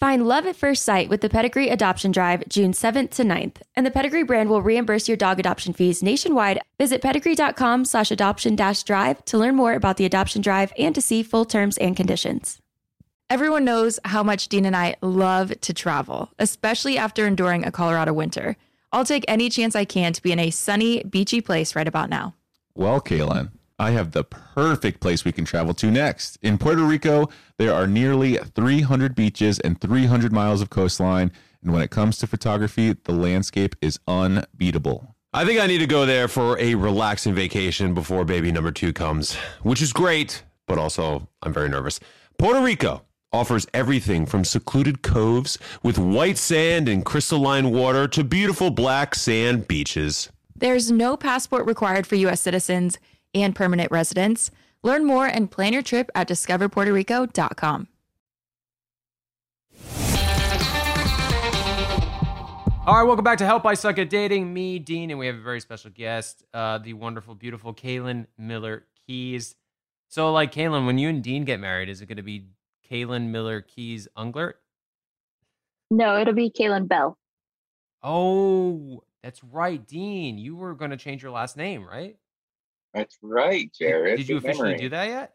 [0.00, 3.84] Find love at first sight with the Pedigree Adoption Drive June 7th to 9th, and
[3.84, 6.60] the Pedigree brand will reimburse your dog adoption fees nationwide.
[6.78, 11.00] Visit pedigree.com slash adoption dash drive to learn more about the adoption drive and to
[11.00, 12.60] see full terms and conditions.
[13.28, 18.12] Everyone knows how much Dean and I love to travel, especially after enduring a Colorado
[18.12, 18.56] winter.
[18.92, 22.08] I'll take any chance I can to be in a sunny, beachy place right about
[22.08, 22.36] now.
[22.76, 26.36] Well, Caelynn, I have the perfect place we can travel to next.
[26.42, 31.30] In Puerto Rico, there are nearly 300 beaches and 300 miles of coastline.
[31.62, 35.14] And when it comes to photography, the landscape is unbeatable.
[35.32, 38.92] I think I need to go there for a relaxing vacation before baby number two
[38.92, 42.00] comes, which is great, but also I'm very nervous.
[42.36, 48.70] Puerto Rico offers everything from secluded coves with white sand and crystalline water to beautiful
[48.70, 50.30] black sand beaches.
[50.56, 52.40] There's no passport required for U.S.
[52.40, 52.98] citizens
[53.34, 54.50] and permanent residents.
[54.82, 57.88] Learn more and plan your trip at discoverpuertorico.com.
[62.88, 64.54] All right, welcome back to Help I Suck at Dating.
[64.54, 68.86] Me, Dean, and we have a very special guest, uh, the wonderful, beautiful Caelynn Miller
[69.06, 69.56] Keyes.
[70.08, 72.46] So, like, Caelynn, when you and Dean get married, is it going to be
[72.90, 74.54] Caelynn Miller Keyes Unglert?
[75.90, 77.18] No, it'll be Caelynn Bell.
[78.02, 80.38] Oh, that's right, Dean.
[80.38, 82.16] You were going to change your last name, right?
[82.94, 84.18] That's right, Jared.
[84.18, 84.82] Did you Good officially memory.
[84.82, 85.32] do that yet?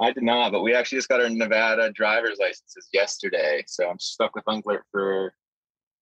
[0.00, 3.98] I did not, but we actually just got our Nevada driver's licenses yesterday, so I'm
[3.98, 5.32] stuck with Unglert for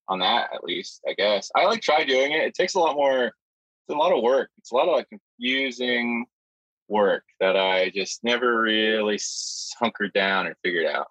[0.09, 1.01] on that at least.
[1.09, 2.43] I guess I like try doing it.
[2.43, 3.25] It takes a lot more.
[3.27, 4.51] It's a lot of work.
[4.59, 6.27] It's a lot of like confusing
[6.89, 9.19] work that I just never really
[9.81, 11.07] hunkered down and figured out.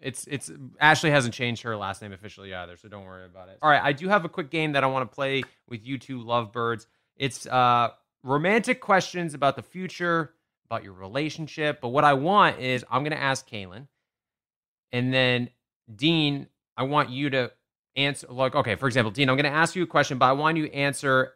[0.00, 3.58] It's it's Ashley hasn't changed her last name officially either, so don't worry about it.
[3.62, 5.98] All right, I do have a quick game that I want to play with you
[5.98, 6.86] two lovebirds.
[7.16, 7.90] It's uh
[8.22, 10.34] romantic questions about the future,
[10.66, 11.80] about your relationship.
[11.80, 13.88] But what I want is I'm gonna ask Caelynn,
[14.92, 15.50] and then
[15.94, 17.52] Dean, I want you to
[17.96, 20.56] answer like okay, for example, Dean, I'm gonna ask you a question, but I want
[20.56, 21.32] you to answer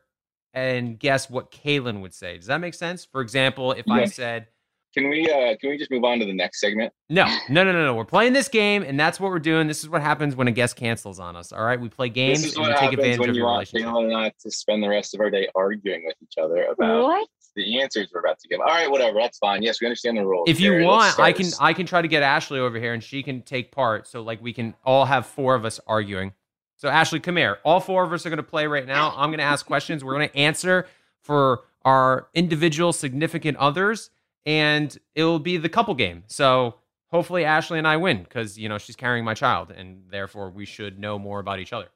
[0.52, 2.36] and guess what Kaylin would say.
[2.36, 3.04] Does that make sense?
[3.04, 4.46] For example, if I said
[4.96, 6.92] Can we uh can we just move on to the next segment?
[7.08, 7.94] no, no, no, no, no.
[7.94, 9.66] We're playing this game, and that's what we're doing.
[9.66, 11.52] This is what happens when a guest cancels on us.
[11.52, 13.34] All right, we play games this is and what we take happens advantage when of
[13.34, 13.88] you your want relationship.
[13.88, 17.02] Taylor and I to spend the rest of our day arguing with each other about
[17.02, 17.28] What?
[17.56, 18.60] the answers we're about to give.
[18.60, 19.18] All right, whatever.
[19.20, 19.62] That's fine.
[19.62, 20.48] Yes, we understand the rules.
[20.48, 20.86] If you Jared.
[20.86, 23.72] Want, I can I can try to get Ashley over here, and she can take
[23.72, 24.06] part.
[24.08, 26.32] So like we can all have four of us arguing.
[26.76, 27.58] So Ashley, come here.
[27.64, 29.14] All four of us are going to play right now.
[29.16, 30.04] I'm going to ask questions.
[30.04, 30.86] We're going to answer
[31.20, 34.10] for our individual significant others,
[34.46, 36.24] and it will be the couple game.
[36.26, 36.76] So
[37.10, 40.64] hopefully Ashley and I win because you know she's carrying my child, and therefore we
[40.64, 41.88] should know more about each other.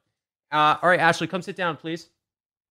[0.51, 2.09] Uh, all right, Ashley, come sit down, please.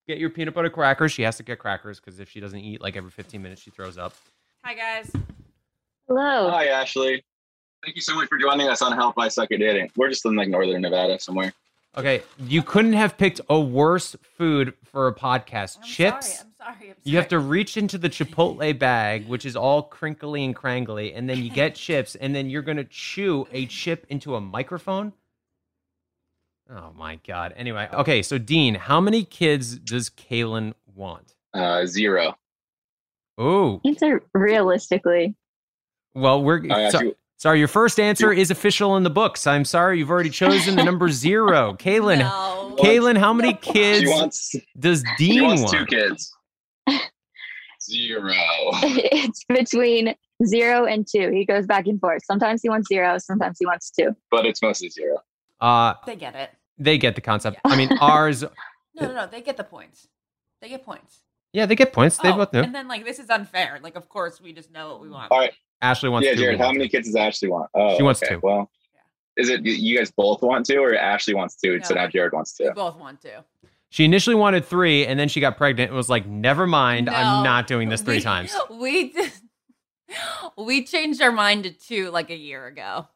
[0.06, 1.12] Get your peanut butter crackers.
[1.12, 3.70] She has to get crackers because if she doesn't eat like every 15 minutes, she
[3.70, 4.14] throws up.
[4.64, 5.12] Hi guys.
[6.08, 6.50] Hello.
[6.50, 7.22] Hi, Ashley.
[7.84, 9.90] Thank you so much for joining us on Help I Suck at Dating.
[9.96, 11.52] We're just in like northern Nevada somewhere.
[11.98, 15.78] Okay, you couldn't have picked a worse food for a podcast.
[15.78, 16.38] I'm Chips.
[16.38, 16.90] Sorry, I'm sorry.
[16.90, 21.12] I'm You have to reach into the Chipotle bag, which is all crinkly and crangly,
[21.16, 25.12] and then you get chips, and then you're gonna chew a chip into a microphone.
[26.70, 27.52] Oh my god.
[27.56, 31.34] Anyway, okay, so Dean, how many kids does Caelynn want?
[31.52, 32.36] Uh, zero.
[33.38, 35.34] Oh, Answer realistically.
[36.14, 37.58] well, we're I asked so- you- sorry.
[37.58, 39.46] Your first answer is official in the books.
[39.46, 41.72] I'm sorry, you've already chosen the number zero.
[41.74, 42.76] Caelynn, No.
[42.78, 44.54] Caelynn, how many kids wants.
[44.78, 45.74] does She Dean wants want?
[45.78, 46.32] two kids.
[47.82, 48.32] Zero.
[48.82, 51.30] it's between zero and two.
[51.30, 52.22] He goes back and forth.
[52.24, 54.14] Sometimes he wants zero, sometimes he wants two.
[54.30, 55.18] But it's mostly zero.
[55.60, 56.50] Uh, They get it.
[56.76, 57.58] they get the concept.
[57.64, 58.42] I mean, ours.
[58.42, 58.50] No,
[59.00, 59.26] no, no.
[59.26, 60.06] They get the points.
[60.60, 61.20] They get points.
[61.52, 62.18] Yeah, they get points.
[62.18, 62.60] They oh, both know.
[62.62, 63.78] And then like this is unfair.
[63.82, 65.32] Like of course we just know what we want.
[65.32, 65.52] All right.
[65.82, 66.40] Ashley wants yeah, two.
[66.40, 66.60] Jared.
[66.60, 67.70] How many kids does Ashley want?
[67.74, 68.34] Oh, She wants okay.
[68.34, 68.40] two.
[68.42, 69.42] Well, yeah.
[69.42, 72.56] is it you guys both want to, or Ashley wants two, so now Jared wants
[72.58, 72.72] We two?
[72.72, 73.44] both want to.
[73.90, 77.42] She initially wanted three, and then she got pregnant and was like, "Never mind, I'm
[77.42, 79.32] not doing this three we- times." We did,
[80.56, 83.06] we changed our mind to two like a year ago.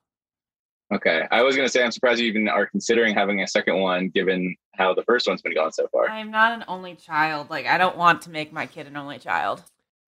[0.92, 1.26] Okay.
[1.30, 4.54] I was gonna say I'm surprised you even are considering having a second one, given
[4.74, 6.08] how the first one's been going so far.
[6.08, 7.48] I'm not an only child.
[7.50, 9.62] Like I don't want to make my kid an only child.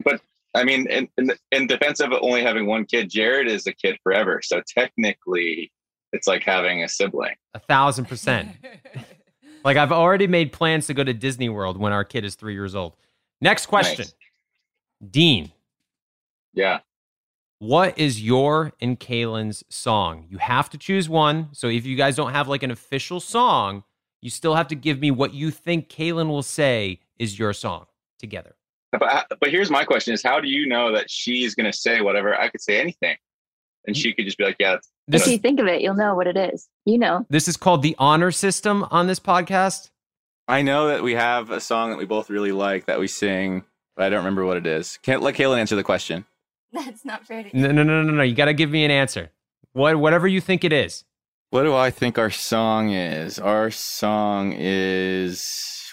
[0.04, 0.20] But
[0.54, 3.98] I mean, in in, in defense of only having one kid, Jared is a kid
[4.02, 4.40] forever.
[4.42, 5.72] So technically,
[6.12, 7.34] it's like having a sibling.
[7.54, 8.50] A thousand percent.
[9.64, 12.52] Like I've already made plans to go to Disney World when our kid is three
[12.52, 12.96] years old.
[13.40, 14.14] Next question, Nice.
[15.10, 15.52] Dean.
[16.52, 16.80] Yeah.
[17.58, 20.26] What is your and Caelynn's song?
[20.28, 21.48] You have to choose one.
[21.52, 23.84] So if you guys don't have like an official song,
[24.20, 27.86] you still have to give me what you think Caelynn will say is your song
[28.18, 28.53] together.
[29.00, 32.00] But, uh, but here's my question: Is how do you know that she's gonna say
[32.00, 32.38] whatever?
[32.38, 33.16] I could say anything,
[33.86, 33.98] and mm.
[34.00, 34.76] she could just be like, "Yeah."
[35.08, 36.68] This if you think of it, you'll know what it is.
[36.84, 37.26] You know.
[37.28, 39.90] this is called the honor system on this podcast.
[40.46, 43.64] I know that we have a song that we both really like that we sing,
[43.96, 44.98] but I don't remember what it is.
[45.02, 46.26] Can't let Caelynn answer the question.
[46.72, 48.22] That's not fair to No, no, no, no, no.
[48.22, 49.30] You got to give me an answer.
[49.72, 51.04] What, whatever you think it is.
[51.50, 53.38] What do I think our song is?
[53.38, 55.92] Our song is.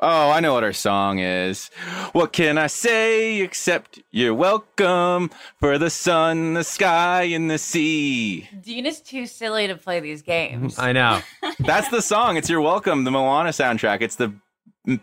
[0.00, 1.68] Oh, I know what our song is.
[2.12, 5.30] What can I say except you're welcome
[5.60, 8.48] for the sun, the sky, and the sea?
[8.60, 10.78] Dean is too silly to play these games.
[10.78, 11.20] I know.
[11.60, 12.36] That's the song.
[12.36, 14.00] It's You're Welcome, the Moana soundtrack.
[14.02, 14.34] It's the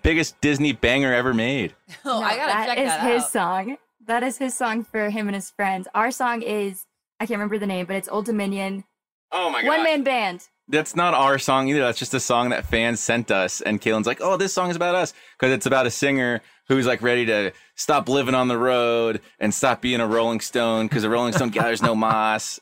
[0.03, 1.73] biggest Disney banger ever made.
[2.05, 3.31] Oh, I gotta that check is that his out.
[3.31, 3.77] song.
[4.07, 5.87] That is his song for him and his friends.
[5.95, 6.85] Our song is
[7.19, 8.83] I can't remember the name, but it's Old Dominion.
[9.31, 9.67] Oh my god.
[9.69, 10.47] One man band.
[10.71, 11.81] That's not our song either.
[11.81, 13.61] That's just a song that fans sent us.
[13.61, 15.13] And Caelynn's like, oh, this song is about us.
[15.37, 19.53] Because it's about a singer who's like ready to stop living on the road and
[19.53, 22.59] stop being a Rolling Stone because a Rolling Stone gathers no moss.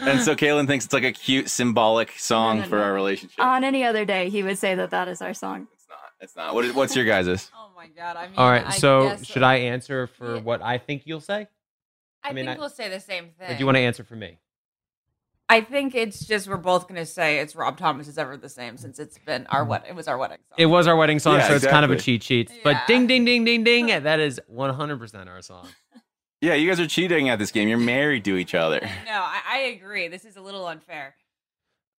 [0.00, 2.84] And so Caelynn thinks it's like a cute symbolic song no, for no.
[2.84, 3.38] our relationship.
[3.38, 5.68] On any other day, he would say that that is our song.
[5.74, 5.98] It's not.
[6.20, 6.54] It's not.
[6.54, 7.50] What is, what's your guys's?
[7.74, 8.16] Oh my god!
[8.16, 8.64] I mean, All right.
[8.64, 11.48] I so guess- should I answer for what I think you'll say?
[12.22, 13.56] I, mean, think I- we'll say the same Or thing.
[13.56, 14.38] do you want to answer for me?
[15.52, 18.78] I think it's just we're both gonna say it's Rob Thomas is ever the same
[18.78, 19.90] since it's been our wedding.
[19.90, 20.56] It was our wedding song.
[20.56, 22.50] It was our wedding song, Yeah, so it's kind of a cheat sheet.
[22.64, 23.86] But ding, ding, ding, ding, ding.
[24.02, 25.68] That is 100% our song.
[26.40, 27.68] Yeah, you guys are cheating at this game.
[27.68, 28.80] You're married to each other.
[29.06, 30.08] No, I, I agree.
[30.08, 31.14] This is a little unfair.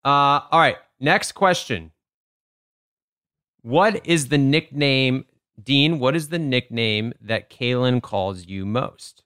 [0.03, 0.75] Uh, all right.
[0.99, 1.91] Next question.
[3.61, 5.23] What is the nickname,
[5.63, 5.97] Dean?
[5.97, 9.23] What is the nickname that Caelynn calls you most?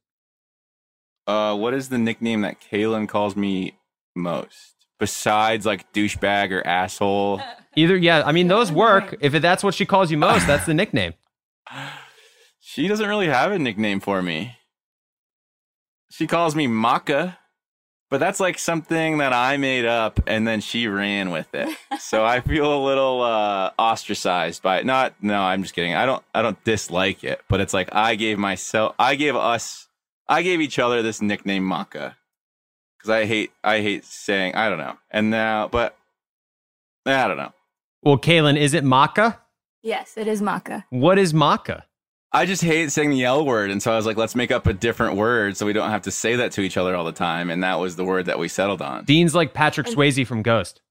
[1.25, 3.73] Uh, what is the nickname that Caelynn calls me
[4.17, 4.75] most?
[4.99, 7.41] Besides like douchebag or asshole.
[7.75, 9.15] Either, yeah, I mean, those work.
[9.19, 11.13] If that's what she calls you most, that's the nickname.
[12.77, 14.55] She doesn't really have a nickname for me.
[16.11, 17.39] She calls me Maka,
[18.11, 21.75] but that's like something that I made up and then she ran with it.
[21.99, 24.85] so I feel a little uh, ostracized by it.
[24.85, 25.95] Not no, I'm just kidding.
[25.95, 29.87] I don't I don't dislike it, but it's like I gave myself I gave us
[30.29, 32.15] I gave each other this nickname Maka.
[33.07, 34.97] Cuz I hate I hate saying I don't know.
[35.09, 35.95] And now but
[37.05, 37.53] I don't know.
[38.03, 39.37] Well, Caelynn, is it Maca?
[39.81, 40.83] Yes, it is maca.
[40.89, 41.83] What is Maca?
[42.33, 44.67] I just hate saying the L word, and so I was like, let's make up
[44.67, 47.13] a different word so we don't have to say that to each other all the
[47.13, 47.49] time.
[47.49, 49.05] And that was the word that we settled on.
[49.05, 50.81] Dean's like Patrick Swayze from Ghost.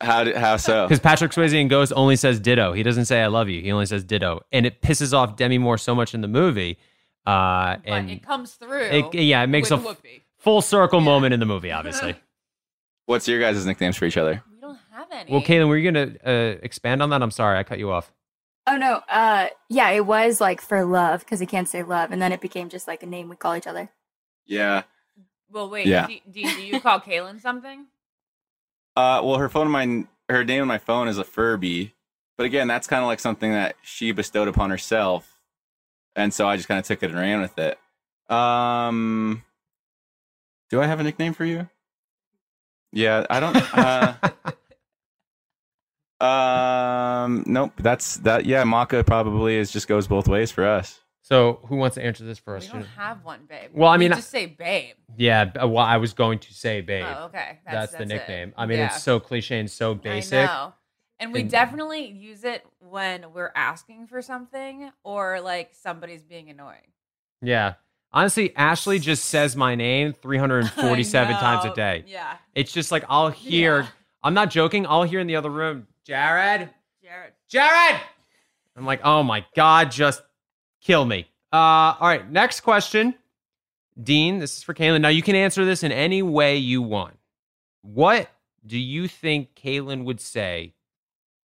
[0.00, 0.84] How did, how so?
[0.88, 2.72] Because Patrick Swayze in Ghost only says ditto.
[2.72, 3.62] He doesn't say I love you.
[3.62, 4.40] He only says ditto.
[4.50, 6.78] And it pisses off Demi Moore so much in the movie.
[7.24, 8.82] Uh, and but it comes through.
[8.82, 10.20] it, yeah, it makes a with f- Whoopi.
[10.44, 12.14] Full circle moment in the movie, obviously.
[13.06, 14.42] What's your guys' nicknames for each other?
[14.50, 15.32] We don't have any.
[15.32, 17.22] well, Caelynn, were you going to uh, expand on that?
[17.22, 18.12] I'm sorry, I cut you off.
[18.66, 22.20] Oh no, uh, yeah, it was like for love because he can't say love, and
[22.22, 23.90] then it became just like a name we call each other.
[24.46, 24.84] Yeah.
[25.50, 25.86] Well, wait.
[25.86, 26.06] Yeah.
[26.06, 27.86] Do, do, do you call Caelynn something?
[28.96, 31.90] Uh, well, her phone, on my her name on my phone is a Furby,
[32.38, 35.40] but again, that's kind of like something that she bestowed upon herself,
[36.14, 37.76] and so I just kind of took it and ran with it.
[38.30, 39.42] Um,
[40.70, 41.68] do I have a nickname for you?
[42.92, 43.56] Yeah, I don't.
[43.74, 44.14] Uh,
[46.24, 47.72] um, nope.
[47.78, 48.46] That's that.
[48.46, 51.00] Yeah, Maka probably is just goes both ways for us.
[51.22, 52.70] So, who wants to answer this first?
[52.72, 53.70] We don't have one, babe.
[53.72, 54.94] Well, I We mean, just say babe.
[55.16, 57.06] Yeah, b- well, I was going to say babe.
[57.08, 57.60] Oh, okay.
[57.64, 58.14] That's, That's- the that's it.
[58.14, 58.52] nickname.
[58.58, 58.86] I mean, Yeah.
[58.86, 60.40] it's so cliche and so basic.
[60.50, 60.74] I know.
[61.18, 66.50] And we And- definitely use it when we're asking for something or like somebody's being
[66.50, 66.92] annoying.
[67.40, 67.74] Yeah.
[68.14, 72.04] Honestly, Ashley just says my name 347 times a day.
[72.06, 72.36] Yeah.
[72.54, 73.88] It's just like I'll hear,
[74.22, 76.70] I'm not joking, I'll hear in the other room, Jared,
[77.02, 77.32] Jared.
[77.48, 78.00] Jared.
[78.76, 80.22] I'm like, oh my God, just
[80.80, 81.26] kill me.
[81.52, 81.56] Uh,
[81.98, 83.14] all right, next question.
[84.00, 85.00] Dean, this is for Caelynn.
[85.00, 87.16] Now you can answer this in any way you want.
[87.82, 88.30] What
[88.64, 90.74] do you think Caelynn would say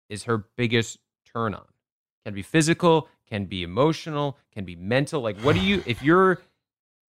[0.08, 0.98] is her biggest
[1.30, 1.64] turn on?
[2.24, 5.20] Can be physical, can be emotional, can be mental.
[5.20, 6.40] Like, what do you, if you're,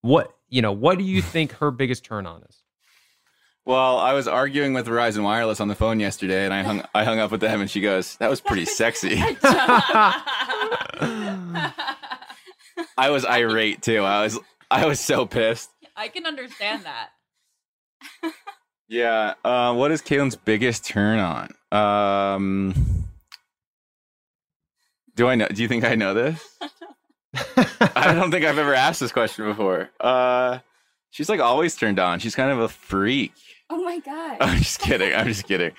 [0.07, 2.63] what, you know, what do you think her biggest turn on is?
[3.65, 7.03] Well, I was arguing with Verizon Wireless on the phone yesterday, and I hung I
[7.03, 9.17] hung up with them, and she goes, "That was pretty sexy."
[12.97, 14.03] I was irate too.
[14.03, 14.39] I was
[14.71, 15.69] I was so pissed.
[15.97, 17.09] I can understand that.
[18.89, 19.33] Yeah.
[19.43, 21.49] Uh, what is Caelynn's biggest turn on?
[21.73, 22.73] Um,
[25.15, 25.47] do I know?
[25.49, 26.57] Do you think I know this?
[27.95, 29.89] I don't think I've ever asked this question before.
[29.99, 30.59] Uh,
[31.09, 32.19] she's like always turned on.
[32.19, 33.33] She's kind of a freak.
[33.69, 34.37] Oh my god.
[34.39, 35.13] I'm just kidding.
[35.13, 35.71] I'm just kidding.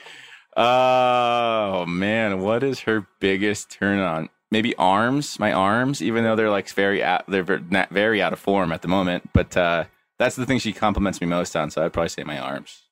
[0.57, 4.29] Oh man, what is her biggest turn on?
[4.51, 5.39] Maybe arms.
[5.39, 8.89] My arms, even though they're like very out, they're very out of form at the
[8.89, 9.31] moment.
[9.33, 9.85] But uh,
[10.19, 11.71] that's the thing she compliments me most on.
[11.71, 12.83] So I'd probably say my arms.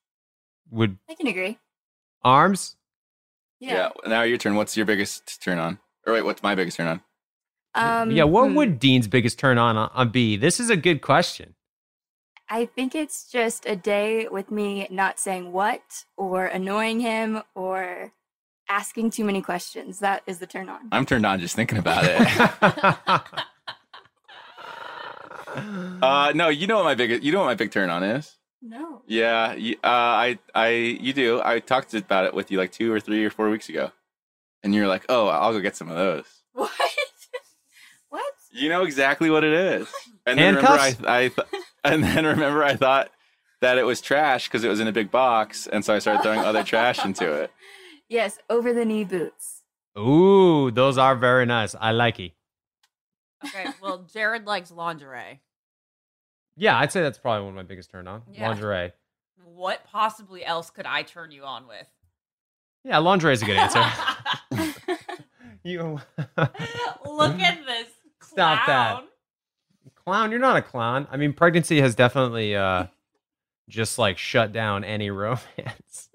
[0.70, 1.58] Would I can agree.
[2.22, 2.76] arms?
[3.58, 3.90] Yeah.
[4.06, 4.54] Now your turn.
[4.54, 5.78] What's your biggest turn on?
[6.06, 7.00] Or wait, what's my biggest turn on?
[7.76, 8.54] Um, yeah, what hmm.
[8.54, 10.36] would Dean's biggest turn on on be?
[10.36, 11.54] This is a good question.
[12.48, 18.12] I think it's just a day with me not saying what or annoying him or
[18.68, 19.98] asking too many questions.
[19.98, 20.88] That is the turn on.
[20.92, 22.20] I'm turned on just thinking about it.
[26.02, 28.36] uh, no, you know what my big you know what my big turn on is.
[28.62, 29.02] No.
[29.06, 31.40] Yeah, you, uh, I, I, you do.
[31.44, 33.92] I talked about it with you like two or three or four weeks ago,
[34.62, 36.70] and you're like, "Oh, I'll go get some of those." What?
[38.56, 38.62] What?
[38.62, 39.88] You know exactly what it is.
[40.28, 43.12] And then remember, I, I, th- and then remember, I thought
[43.60, 46.24] that it was trash because it was in a big box, and so I started
[46.24, 47.52] throwing other trash into it.
[48.08, 49.62] Yes, over the knee boots.
[49.98, 51.74] Ooh, those are very nice.
[51.80, 52.32] I like it.
[53.44, 55.40] Okay, well, Jared likes lingerie.
[56.56, 58.22] Yeah, I'd say that's probably one of my biggest turn on.
[58.32, 58.48] Yeah.
[58.48, 58.92] Lingerie.
[59.44, 61.86] What possibly else could I turn you on with?
[62.84, 63.84] Yeah, lingerie is a good answer.
[65.64, 66.00] you
[67.04, 67.88] Look at this
[68.36, 68.90] stop that.
[68.92, 69.04] clown.
[70.04, 70.30] clown.
[70.30, 71.06] You're not a clown.
[71.10, 72.86] I mean, pregnancy has definitely uh,
[73.68, 75.40] just like shut down any romance.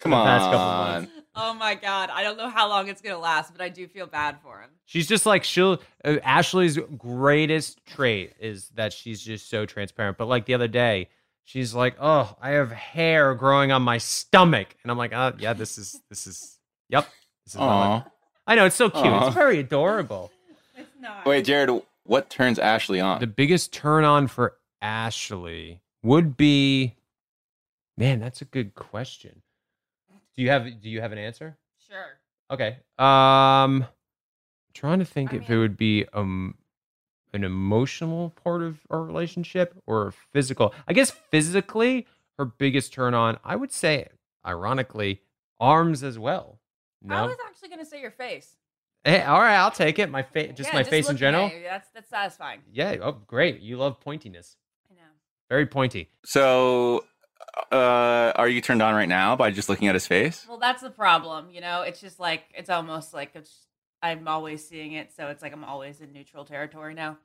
[0.00, 0.92] Come the past couple on.
[1.02, 1.12] months.
[1.34, 4.06] Oh my god, I don't know how long it's gonna last, but I do feel
[4.06, 4.70] bad for him.
[4.86, 5.80] She's just like she'll.
[6.04, 10.18] Uh, Ashley's greatest trait is that she's just so transparent.
[10.18, 11.08] But like the other day,
[11.44, 15.52] she's like, "Oh, I have hair growing on my stomach," and I'm like, "Oh, yeah,
[15.52, 17.06] this is this is yep,
[17.44, 18.04] this is my
[18.46, 19.04] I know it's so cute.
[19.06, 19.26] Aw.
[19.26, 20.32] It's very adorable.
[21.26, 23.20] Wait, Jared, what turns Ashley on?
[23.20, 26.94] The biggest turn on for Ashley would be,
[27.96, 29.42] man, that's a good question.
[30.34, 31.56] Do you have Do you have an answer?
[31.88, 32.18] Sure.
[32.50, 32.78] Okay.
[32.98, 33.86] Um,
[34.74, 36.54] trying to think if it would be um
[37.32, 40.74] an emotional part of our relationship or physical.
[40.88, 42.06] I guess physically,
[42.38, 44.08] her biggest turn on, I would say,
[44.44, 45.20] ironically,
[45.60, 46.58] arms as well.
[47.02, 47.14] No?
[47.14, 48.56] I was actually gonna say your face.
[49.04, 50.10] Hey, all right, I'll take it.
[50.10, 51.46] My face, just Yeah, my face in looking general.
[51.46, 52.60] at you, That's that's satisfying.
[52.70, 52.96] Yeah.
[53.02, 53.60] Oh, great.
[53.60, 54.56] You love pointiness.
[54.90, 55.00] I know.
[55.48, 56.10] Very pointy.
[56.24, 57.04] So,
[57.72, 60.44] uh, are you turned on right now by just looking at his face?
[60.46, 61.50] Well, that's the problem.
[61.50, 63.66] You know, it's just like it's almost like it's.
[64.02, 67.18] I'm always seeing it, so it's like I'm always in neutral territory now.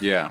[0.00, 0.30] Yeah.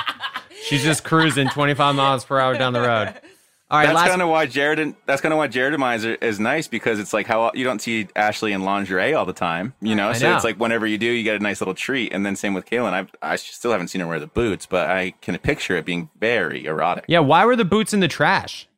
[0.64, 3.14] She's just cruising 25 miles per hour down the road.
[3.68, 4.78] All right, that's kind of why Jared.
[4.78, 7.50] and- That's kind of why Jared and mine is, is nice because it's like how
[7.52, 10.10] you don't see Ashley in lingerie all the time, you know.
[10.10, 10.36] I so know.
[10.36, 12.12] it's like whenever you do, you get a nice little treat.
[12.12, 12.92] And then same with Caelynn.
[12.92, 16.10] I I still haven't seen her wear the boots, but I can picture it being
[16.20, 17.06] very erotic.
[17.08, 18.68] Yeah, why were the boots in the trash?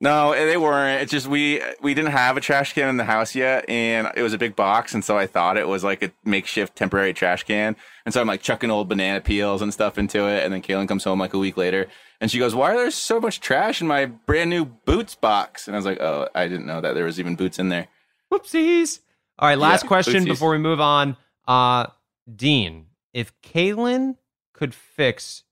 [0.00, 1.02] No, eh, they weren't.
[1.02, 4.22] It's just we we didn't have a trash can in the house yet, and it
[4.22, 7.44] was a big box, and so I thought it was like a makeshift temporary trash
[7.44, 10.62] can, and so I'm like chucking old banana peels and stuff into it, and then
[10.62, 11.86] Caelynn comes home like a week later,
[12.20, 15.68] and she goes, "Why are there so much trash in my brand new boots box?"
[15.68, 17.86] And I was like, "Oh, I didn't know that there was even boots in there."
[18.32, 18.98] Whoopsies.
[19.38, 20.28] All right, last Yeah, question oopsies.
[20.28, 21.16] before we move on.
[21.46, 21.86] Uh,
[22.34, 24.16] Dean, if Caelynn
[24.52, 25.44] could fix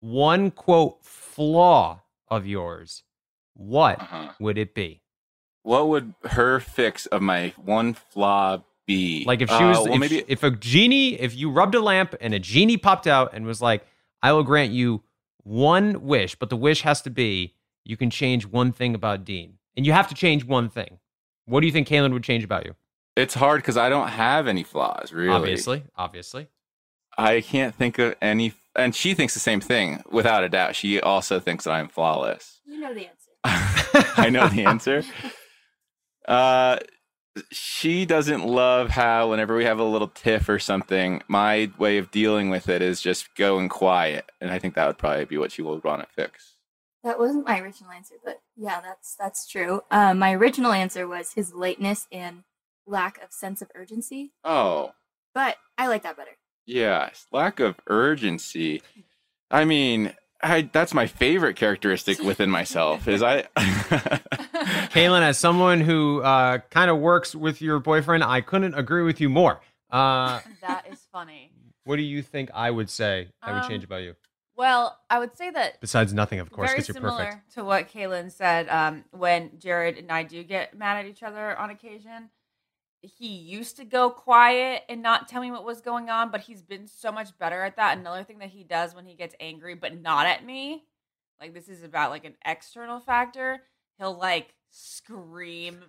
[0.00, 3.02] one quote flaw of yours,
[3.54, 4.32] what Uh-huh.
[4.38, 5.00] would it be?
[5.62, 9.24] What would her fix of my one flaw be?
[9.26, 11.80] Like if she Uh, was, well, if, maybe if a genie, if you rubbed a
[11.80, 13.84] lamp and a genie popped out and was like,
[14.22, 15.02] "I will grant you
[15.42, 19.58] one wish, but the wish has to be you can change one thing about Dean,
[19.76, 20.98] and you have to change one thing."
[21.44, 22.74] What do you think Caelynn would change about you?
[23.16, 25.34] it's hard because I don't have any flaws, really.
[25.34, 26.48] Obviously, obviously.
[27.18, 30.74] I can't think of any, and she thinks the same thing without a doubt.
[30.76, 32.60] She also thinks that I'm flawless.
[32.64, 33.19] You know the answer.
[33.44, 35.02] I know the answer.
[36.26, 36.78] Uh,
[37.50, 42.10] she doesn't love how whenever we have a little tiff or something, my way of
[42.10, 45.52] dealing with it is just going quiet, and I think that would probably be what
[45.52, 46.56] she would want to fix.
[47.02, 49.80] That wasn't my original answer, but yeah, that's that's true.
[49.90, 52.42] Um, my original answer was his lateness and
[52.86, 54.92] lack of sense of urgency, Oh,
[55.34, 56.36] but I like that better.
[56.66, 58.82] yes, lack of urgency.
[59.50, 60.12] I mean,
[60.42, 63.42] I that's my favorite characteristic within myself is I.
[64.92, 69.20] Caelynn, as someone who uh, kind of works with your boyfriend, I couldn't agree with
[69.20, 69.60] you more.
[69.90, 71.52] Uh, That is funny.
[71.84, 74.14] what do you think I would say I would Um, change about you?
[74.56, 77.52] Well, I would say that Besides nothing, of course, very because you're similar perfect.
[77.54, 78.68] to what Caelynn said.
[78.68, 82.28] Um, when Jared and I do get mad at each other on occasion,
[83.02, 86.62] he used to go quiet and not tell me what was going on, but he's
[86.62, 87.98] been so much better at that.
[87.98, 90.84] Another thing that he does when he gets angry, but not at me,
[91.40, 93.62] like this is about like an external factor.
[93.98, 95.84] He'll like scream.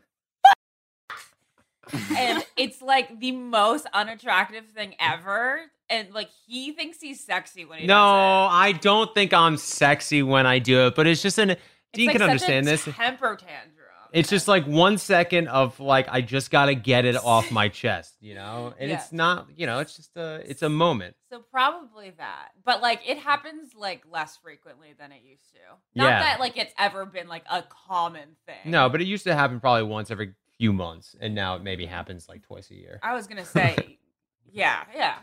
[2.15, 5.61] and it's like the most unattractive thing ever.
[5.89, 8.55] And like he thinks he's sexy when he No, does it.
[8.55, 11.51] I don't think I'm sexy when I do it, but it's just an.
[11.51, 12.85] It's Dean like can understand this.
[12.85, 13.80] Temper tantrum.
[14.13, 17.69] It's just like one second of like I just got to get it off my
[17.81, 18.97] chest, you know, and Yeah.
[18.97, 21.15] it's not, you know, it's just a, it's a moment.
[21.29, 22.49] So probably that.
[22.65, 25.59] But like it happens like less frequently than it used to.
[25.95, 26.19] Not Yeah.
[26.19, 28.71] that like it's ever been like a common thing.
[28.71, 31.85] No, but it used to happen probably once every few months, and now it maybe
[31.85, 32.99] happens like twice a year.
[33.01, 33.97] I was gonna say
[34.51, 35.15] yeah, yeah.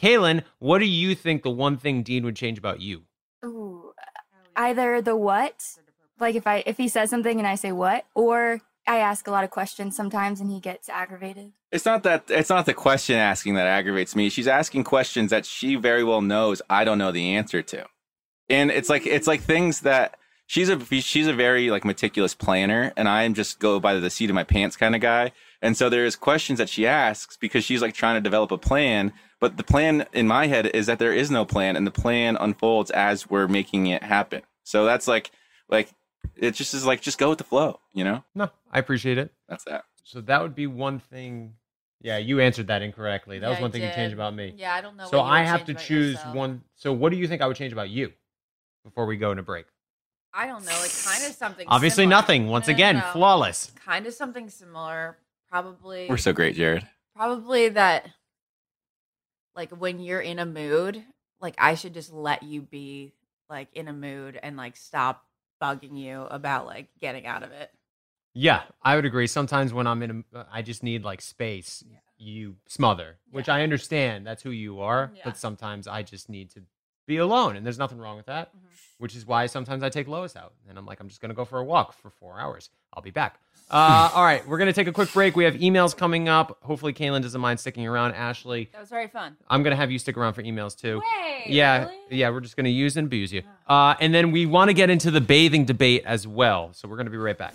[0.00, 3.04] Caelynn, what do you think the one thing Dean would change about you?
[3.44, 3.92] Ooh,
[4.54, 5.64] either the what,
[6.18, 9.30] like if I if he says something and I say what, or I ask a
[9.30, 11.52] lot of questions sometimes and he gets aggravated.
[11.72, 14.28] It's not that it's not the question asking that aggravates me.
[14.28, 17.86] She's asking questions that she very well knows I don't know the answer to.
[18.48, 22.92] And it's like it's like things that she's a she's a very like meticulous planner
[22.96, 25.32] and I am just go by the seat of my pants kind of guy.
[25.60, 29.12] And so there's questions that she asks because she's like trying to develop a plan,
[29.40, 32.36] but the plan in my head is that there is no plan and the plan
[32.36, 34.42] unfolds as we're making it happen.
[34.62, 35.32] So that's like
[35.68, 35.90] like
[36.36, 38.24] it just is like just go with the flow, you know?
[38.34, 39.32] No, I appreciate it.
[39.48, 39.84] That's that.
[40.04, 41.54] So that would be one thing.
[42.00, 43.38] Yeah, you answered that incorrectly.
[43.38, 43.94] That was Yeah, I one thing you did.
[43.94, 44.54] changed about me.
[44.56, 46.34] Yeah, I don't know So what you I have change to about choose yourself.
[46.36, 46.62] one.
[46.74, 48.12] So what do you think I would change about you
[48.84, 49.66] before we go into break?
[50.32, 51.66] I don't know, like kind of something.
[51.66, 52.20] Obviously similar.
[52.20, 52.48] nothing.
[52.48, 53.10] Once No, no, again, no.
[53.12, 53.72] flawless.
[53.84, 55.16] Kind of something similar.
[55.50, 56.06] Probably.
[56.08, 56.86] We're so great, Jared.
[57.14, 58.10] Probably that.
[59.54, 61.02] Like when you're in a mood,
[61.40, 63.14] like I should just let you be
[63.48, 65.24] like in a mood and like stop
[65.60, 67.70] bugging you about like getting out of it.
[68.34, 69.26] Yeah, I would agree.
[69.26, 71.82] Sometimes when I'm in, a, uh, I just need like space.
[72.18, 74.26] You smother, which I understand.
[74.26, 75.12] That's who you are.
[75.22, 76.62] But sometimes I just need to
[77.06, 78.50] be alone, and there's nothing wrong with that.
[78.98, 81.44] Which is why sometimes I take Lois out, and I'm like, I'm just gonna go
[81.44, 82.70] for a walk for four hours.
[82.94, 83.38] I'll be back.
[83.70, 85.36] Uh, all right, we're gonna take a quick break.
[85.36, 86.56] We have emails coming up.
[86.62, 88.12] Hopefully, Caelynn doesn't mind sticking around.
[88.12, 89.36] Ashley, That was very fun.
[89.50, 91.00] I'm gonna have you stick around for emails too.
[91.00, 93.42] Way, yeah, yeah, we're just gonna use and abuse you.
[93.68, 96.72] Uh, and then we want to get into the bathing debate as well.
[96.72, 97.54] So we're gonna be right back.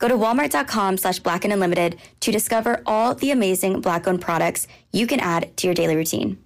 [0.00, 4.66] Go to walmart.com slash black and unlimited to discover all the amazing black owned products
[4.92, 6.42] you can add to your daily routine.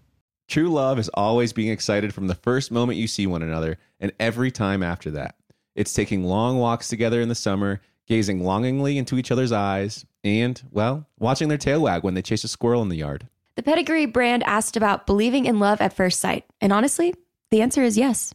[0.48, 4.12] True love is always being excited from the first moment you see one another and
[4.18, 5.36] every time after that.
[5.76, 10.60] It's taking long walks together in the summer, gazing longingly into each other's eyes, and,
[10.70, 13.28] well, watching their tail wag when they chase a squirrel in the yard.
[13.54, 16.44] The Pedigree brand asked about believing in love at first sight.
[16.60, 17.14] And honestly,
[17.50, 18.34] the answer is yes.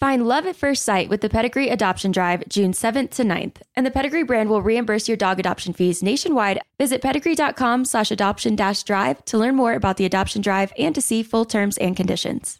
[0.00, 3.84] Find love at first sight with the Pedigree Adoption Drive June 7th to 9th, and
[3.84, 6.58] the Pedigree brand will reimburse your dog adoption fees nationwide.
[6.78, 11.02] Visit pedigree.com slash adoption dash drive to learn more about the adoption drive and to
[11.02, 12.58] see full terms and conditions.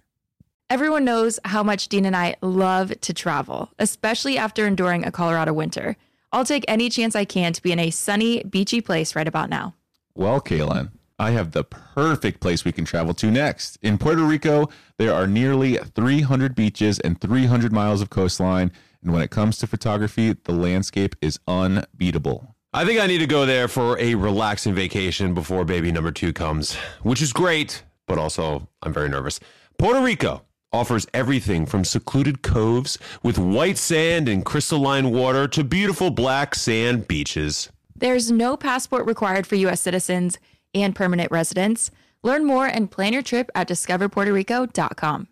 [0.68, 5.54] Everyone knows how much Dean and I love to travel, especially after enduring a Colorado
[5.54, 5.96] winter.
[6.32, 9.48] I'll take any chance I can to be in a sunny, beachy place right about
[9.48, 9.74] now.
[10.14, 10.90] Well, Caelynn,
[11.20, 13.76] I have the perfect place we can travel to next.
[13.82, 18.72] In Puerto Rico, there are nearly 300 beaches and 300 miles of coastline.
[19.02, 22.56] And when it comes to photography, the landscape is unbeatable.
[22.72, 26.32] I think I need to go there for a relaxing vacation before baby number two
[26.32, 29.40] comes, which is great, but also I'm very nervous.
[29.76, 30.40] Puerto Rico
[30.72, 37.06] offers everything from secluded coves with white sand and crystalline water to beautiful black sand
[37.06, 37.68] beaches.
[37.94, 39.82] There's no passport required for U.S.
[39.82, 40.38] citizens
[40.74, 41.90] and permanent residents.
[42.22, 45.28] Learn more and plan your trip at discoverpuertorico.com.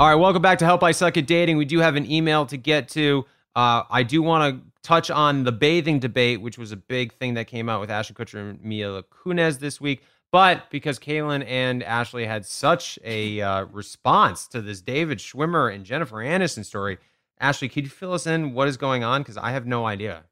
[0.00, 1.58] All right, welcome back to Help I Suck at Dating.
[1.58, 3.26] We do have an email to get to.
[3.54, 7.34] Uh, I do want to touch on the bathing debate, which was a big thing
[7.34, 10.02] that came out with Ashton Kutcher and Mila Kunis this week.
[10.32, 15.84] But because Caelynn and Ashley had such a uh, response to this David Schwimmer and
[15.84, 16.96] Jennifer Aniston story,
[17.40, 19.22] Ashley, could you fill us in what is going on?
[19.22, 20.24] Because I have no idea.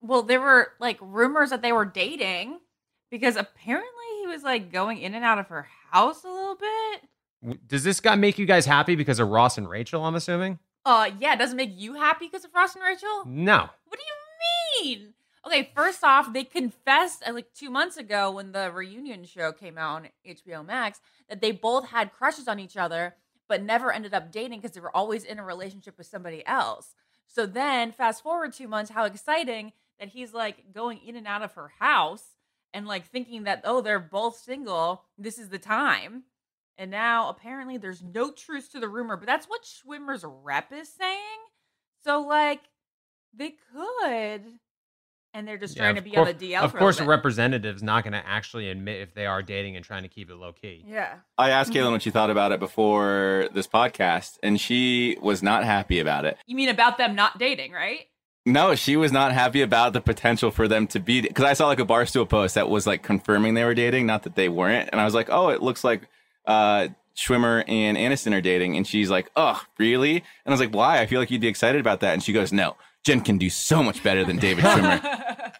[0.00, 2.58] Well, there were like rumors that they were dating
[3.10, 3.86] because apparently
[4.20, 7.58] he was like going in and out of her house a little bit.
[7.66, 10.04] Does this guy make you guys happy because of Ross and Rachel?
[10.04, 10.58] I'm assuming.
[10.84, 13.24] Uh, yeah, it doesn't make you happy because of Ross and Rachel?
[13.26, 13.68] No.
[13.86, 14.04] What do
[14.82, 15.14] you mean?
[15.46, 19.78] Okay, first off, they confessed uh, like two months ago when the reunion show came
[19.78, 23.14] out on HBO Max that they both had crushes on each other,
[23.48, 26.94] but never ended up dating because they were always in a relationship with somebody else.
[27.26, 31.42] So then, fast forward two months, how exciting that he's like going in and out
[31.42, 32.36] of her house
[32.72, 35.04] and like thinking that, oh, they're both single.
[35.18, 36.24] This is the time.
[36.78, 40.88] And now apparently there's no truth to the rumor, but that's what Schwimmer's rep is
[40.92, 41.38] saying.
[42.04, 42.60] So, like,
[43.32, 44.42] they could.
[45.36, 47.00] And they're just Yeah, trying to be course- on the DL Of for course, a
[47.00, 47.16] a little bit.
[47.18, 50.36] representative's not going to actually admit if they are dating and trying to keep it
[50.36, 50.82] low key.
[50.88, 51.16] Yeah.
[51.36, 55.64] I asked Caelynn what she thought about it before this podcast, and she was not
[55.64, 56.38] happy about it.
[56.46, 58.06] You mean about them not dating, right?
[58.46, 61.66] No, she was not happy about the potential for them to be because I saw
[61.66, 64.88] like a barstool post that was like confirming they were dating, not that they weren't,
[64.90, 66.02] and I was like, oh, it looks like
[66.46, 70.16] uh, Schwimmer and Aniston are dating, and she's like, oh, really?
[70.16, 71.00] And I was like, why?
[71.00, 72.76] I feel like you'd be excited about that, and she goes, no,
[73.06, 75.52] Jen can do so much better than David Schwimmer.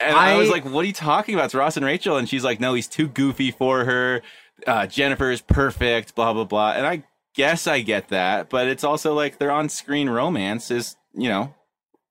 [0.00, 1.44] And I, was like, "What are you talking about?
[1.44, 4.22] It's Ross and Rachel." And she's like, "No, he's too goofy for her.
[4.66, 6.72] Uh, Jennifer is perfect." Blah blah blah.
[6.72, 7.04] And I
[7.36, 11.54] guess I get that, but it's also like their on-screen romance is, you know,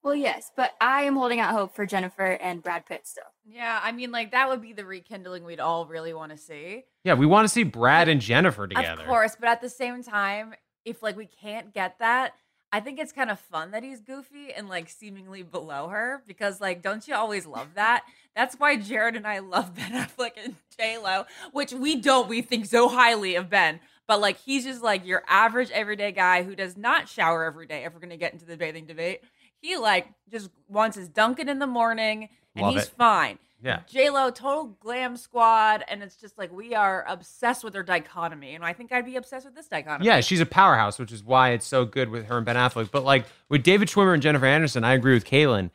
[0.03, 3.26] Well, yes, but I am holding out hope for Jennifer and Brad Pitt still.
[3.45, 6.86] Yeah, I mean, like that would be the rekindling we'd all really want to see.
[7.03, 9.01] Yeah, we want to see Brad and Jennifer together.
[9.01, 10.53] Of course, but at the same time,
[10.86, 12.34] if like we can't get that,
[12.74, 16.61] I think it's kind of fun that he's goofy and like seemingly below her because
[16.61, 18.03] like don't you always love that?
[18.36, 22.30] That's why Jared and I love Ben Affleck and J Lo, which we don't.
[22.30, 26.43] We think so highly of Ben, but like he's just like your average everyday guy
[26.43, 27.84] who does not shower every day.
[27.84, 29.22] If we're gonna get into the bathing debate,
[29.59, 32.93] he like just wants his Dunkin' in the morning and Love he's it.
[32.97, 33.39] fine.
[33.64, 33.82] Yeah.
[33.88, 38.56] J Lo, total glam squad, and it's just like we are obsessed with their dichotomy,
[38.56, 40.06] and I think I'd be obsessed with this dichotomy.
[40.08, 42.89] Yeah, she's a powerhouse, which is why it's so good with her and Ben Affleck.
[42.89, 45.70] But like with David Schwimmer and Jennifer Aniston, I agree with Caelynn.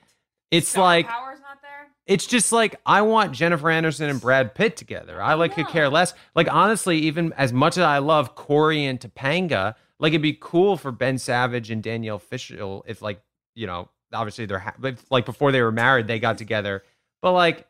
[0.50, 1.88] It's like power's not there.
[2.06, 5.22] it's just like I want Jennifer Aniston and Brad Pitt together.
[5.22, 6.12] I like could care less.
[6.34, 10.76] Like honestly, even as much as I love Corey and Topanga, like it'd be cool
[10.76, 13.20] for Ben Savage and Danielle Fishel if like
[13.54, 14.74] you know obviously they're ha-
[15.10, 16.82] like before they were married they got together.
[17.22, 17.66] But like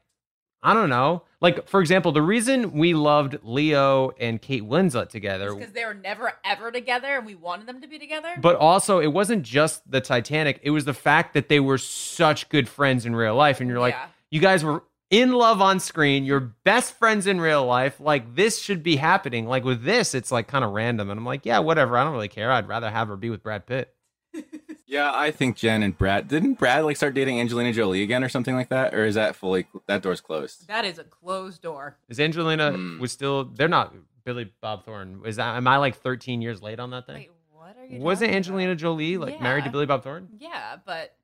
[0.62, 1.22] I don't know.
[1.40, 5.94] Like for example, the reason we loved Leo and Kate Winslet together because they were
[5.94, 8.34] never ever together, and we wanted them to be together.
[8.40, 10.58] but also, it wasn't just the Titanic.
[10.62, 13.60] It was the fact that they were such good friends in real life.
[13.60, 14.06] And you're like, Yeah.
[14.30, 16.24] you guys were in love on screen.
[16.24, 18.00] You're best friends in real life.
[18.00, 19.46] Like, this should be happening.
[19.46, 21.10] Like, with this, it's like kind of random.
[21.10, 21.96] And I'm like, yeah, whatever.
[21.96, 22.50] I don't really care.
[22.50, 23.94] I'd rather have her be with Brad Pitt.
[24.88, 28.28] Yeah, I think Jen and Brad didn't Brad like start dating Angelina Jolie again or
[28.28, 30.68] something like that, or is that fully that door's closed?
[30.68, 31.96] that is a closed door.
[32.08, 33.00] Is Angelina Hmm.
[33.00, 35.22] was still, they're not Billy Bob Thornton.
[35.26, 37.16] Is that, am I like 13 years late on that thing?
[37.16, 38.00] Wait, what are you?
[38.00, 40.36] Wasn't talking Angelina Jolie like married to Billy Bob Thornton?
[40.38, 41.16] Yeah, but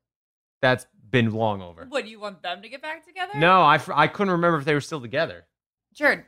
[0.61, 1.85] That's been long over.
[1.87, 3.31] what do you want them to get back together?
[3.35, 5.45] No, I I couldn't remember if they were still together.
[5.93, 6.25] Jared, are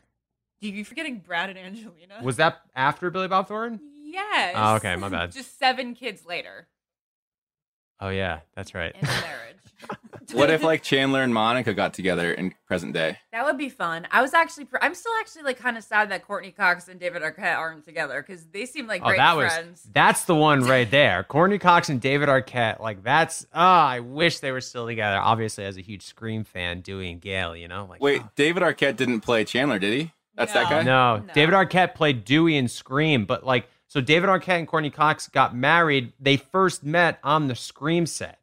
[0.67, 2.19] you forgetting Brad and Angelina?
[2.23, 3.81] Was that after Billy Bob Thornton?
[4.05, 4.53] yes.
[4.57, 5.31] Oh, okay, my bad.
[5.33, 6.67] Just seven kids later
[7.99, 8.95] Oh yeah, that's right.
[8.95, 9.55] in marriage.
[10.33, 13.17] What if like Chandler and Monica got together in present day?
[13.31, 14.07] That would be fun.
[14.11, 16.99] I was actually, pr- I'm still actually like kind of sad that Courteney Cox and
[16.99, 19.83] David Arquette aren't together because they seem like oh, great that friends.
[19.83, 21.23] was that's the one right there.
[21.23, 22.79] Courteney Cox and David Arquette.
[22.79, 25.17] Like that's oh, I wish they were still together.
[25.17, 28.29] Obviously, as a huge Scream fan, Dewey and Gale, you know, like Wait, ah.
[28.35, 30.11] David Arquette didn't play Chandler, did he?
[30.35, 30.83] That's that guy.
[30.83, 35.27] No, David Arquette played Dewey in Scream, but like so David Arquette and Courteney Cox
[35.27, 36.13] got married.
[36.19, 38.39] They first met on the Scream set.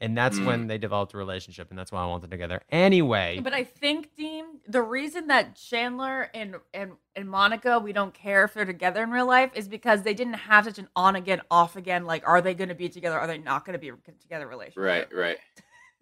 [0.00, 0.46] And that's Mm.
[0.46, 2.62] when they developed a relationship, and that's why I want them together.
[2.70, 8.14] Anyway, But I think, Dean, the reason that Chandler and, and and Monica, we don't
[8.14, 11.16] care if they're together in real life, is because they didn't have such an on
[11.16, 12.04] again, off again.
[12.04, 13.18] Like, are they going to be together?
[13.18, 14.80] Are they not going to be together relationship?
[14.84, 15.38] Right, right.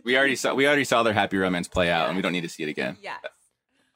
[0.05, 2.43] We already saw we already saw their happy romance play out, and we don't need
[2.43, 2.99] to see it again.
[3.01, 3.20] Yes.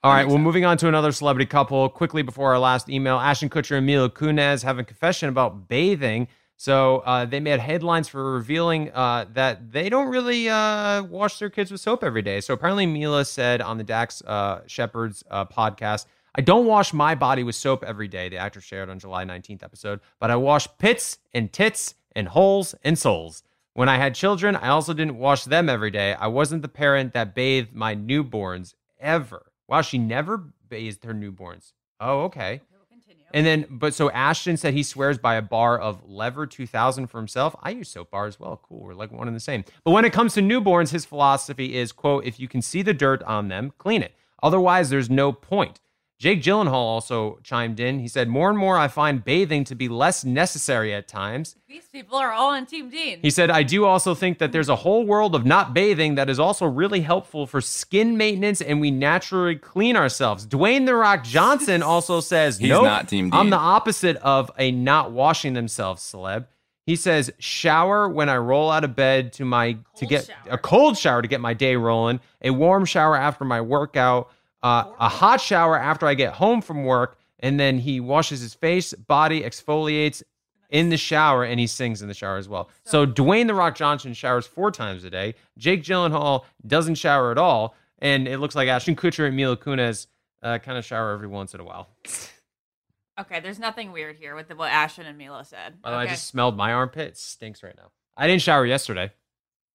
[0.02, 1.86] All right, well, moving on to another celebrity couple.
[1.90, 6.26] Quickly before our last email, Ashton Kutcher and Mila Kunis have a confession about bathing.
[6.56, 11.50] So uh, they made headlines for revealing uh, that they don't really uh, wash their
[11.50, 12.40] kids with soap every day.
[12.40, 17.14] So apparently, Mila said on the Dax uh, Shepard's uh, podcast, "I don't wash my
[17.14, 20.66] body with soap every day." The actor shared on July 19th episode, but I wash
[20.78, 23.42] pits and tits and holes and souls.
[23.74, 26.14] When I had children, I also didn't wash them every day.
[26.14, 29.49] I wasn't the parent that bathed my newborns ever.
[29.70, 31.72] Wow, she never bathed her newborns.
[32.00, 32.60] Oh, okay.
[33.32, 37.18] And then, but so Ashton said he swears by a bar of Lever 2000 for
[37.18, 37.54] himself.
[37.62, 38.60] I use soap bar as well.
[38.68, 38.80] Cool.
[38.80, 39.64] We're like one and the same.
[39.84, 42.92] But when it comes to newborns, his philosophy is, quote, if you can see the
[42.92, 44.16] dirt on them, clean it.
[44.42, 45.80] Otherwise, there's no point.
[46.20, 47.98] Jake Gyllenhaal also chimed in.
[47.98, 51.56] He said, More and more, I find bathing to be less necessary at times.
[51.66, 53.20] These people are all on Team Dean.
[53.22, 56.28] He said, I do also think that there's a whole world of not bathing that
[56.28, 60.46] is also really helpful for skin maintenance and we naturally clean ourselves.
[60.46, 64.72] Dwayne The Rock Johnson also says, He's nope, not Team I'm the opposite of a
[64.72, 66.44] not washing themselves celeb.
[66.84, 70.98] He says, shower when I roll out of bed to my to get a cold
[70.98, 74.30] shower to get my day rolling, a warm shower after my workout,
[74.62, 78.54] uh, a hot shower after I get home from work, and then he washes his
[78.54, 80.22] face, body, exfoliates
[80.68, 82.68] in the shower, and he sings in the shower as well.
[82.84, 85.34] So Dwayne the Rock Johnson showers four times a day.
[85.58, 90.06] Jake Gyllenhaal doesn't shower at all, and it looks like Ashton Kutcher and Mila Kunis
[90.42, 91.88] uh, kind of shower every once in a while.
[93.20, 95.82] Okay, there's nothing weird here with the, what Ashton and Mila said.
[95.82, 97.08] By the way, I just smelled my armpit.
[97.08, 97.90] It stinks right now.
[98.16, 99.12] I didn't shower yesterday.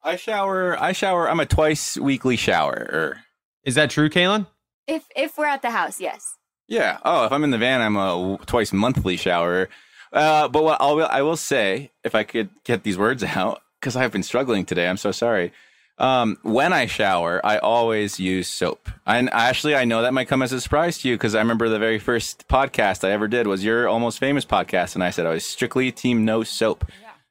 [0.02, 0.82] I shower.
[0.82, 1.30] I shower.
[1.30, 3.22] I'm a twice weekly shower.
[3.64, 4.48] Is that true, Caelynn?
[4.88, 6.38] If if we're at the house, yes.
[6.68, 6.98] Yeah.
[7.04, 9.70] Oh, if I'm in the van, I'm a twice monthly shower.
[10.12, 13.96] Uh, but what I'll, I will say, if I could get these words out, because
[13.96, 14.88] I've been struggling today.
[14.88, 15.52] I'm so sorry.
[15.98, 18.90] Um, when I shower, I always use soap.
[19.06, 21.70] And actually, I know that might come as a surprise to you because I remember
[21.70, 25.26] the very first podcast I ever did was your almost famous podcast, and I said
[25.26, 26.86] I was strictly team no soap.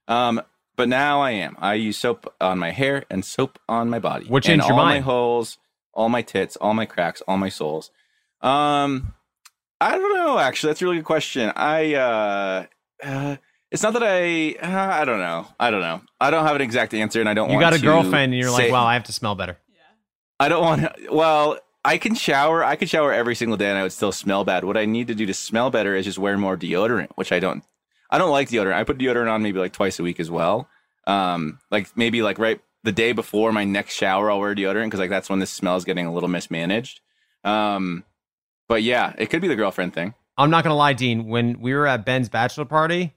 [0.08, 0.40] Um,
[0.76, 1.56] but now I am.
[1.58, 4.26] I use soap on my hair and soap on my body.
[4.26, 5.04] What and changed your all mind?
[5.04, 5.58] my holes,
[5.94, 7.90] all my tits, all my cracks, all my soles.
[8.40, 9.14] Um,
[9.80, 10.38] I don't know.
[10.38, 11.52] Actually, that's a really good question.
[11.56, 12.66] I uh,
[13.02, 13.36] uh
[13.70, 15.48] it's not that I uh, I don't know.
[15.58, 16.02] I don't know.
[16.20, 17.50] I don't have an exact answer, and I don't.
[17.50, 19.58] You got a girlfriend, and you're like, say- wow, I have to smell better.
[20.40, 20.82] I don't want.
[20.82, 22.64] to Well, I can shower.
[22.64, 24.64] I could shower every single day, and I would still smell bad.
[24.64, 27.40] What I need to do to smell better is just wear more deodorant, which I
[27.40, 27.64] don't.
[28.10, 28.74] I don't like deodorant.
[28.74, 30.68] I put deodorant on maybe like twice a week as well.
[31.06, 35.00] Um, like maybe like right the day before my next shower, I'll wear deodorant because
[35.00, 37.00] like that's when the smell is getting a little mismanaged.
[37.42, 38.04] Um,
[38.68, 40.14] but yeah, it could be the girlfriend thing.
[40.38, 41.26] I'm not gonna lie, Dean.
[41.26, 43.14] When we were at Ben's bachelor party,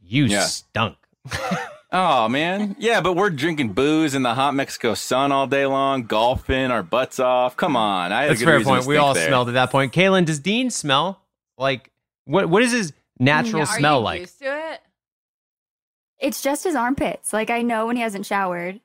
[0.00, 0.46] you Yeah.
[0.46, 0.96] stunk.
[1.94, 6.04] Oh man, yeah, but we're drinking booze in the hot Mexico sun all day long,
[6.04, 7.54] golfing our butts off.
[7.54, 8.86] Come on, I had That's a a good fair point.
[8.86, 9.26] We all there.
[9.28, 9.92] smelled at that point.
[9.92, 11.20] Caelynn, does Dean smell
[11.58, 11.90] like
[12.24, 12.48] what?
[12.48, 14.20] What is his natural Mm, are smell you like?
[14.20, 14.80] Used to it?
[16.18, 17.30] It's just his armpits.
[17.34, 18.80] Like I know when he hasn't showered,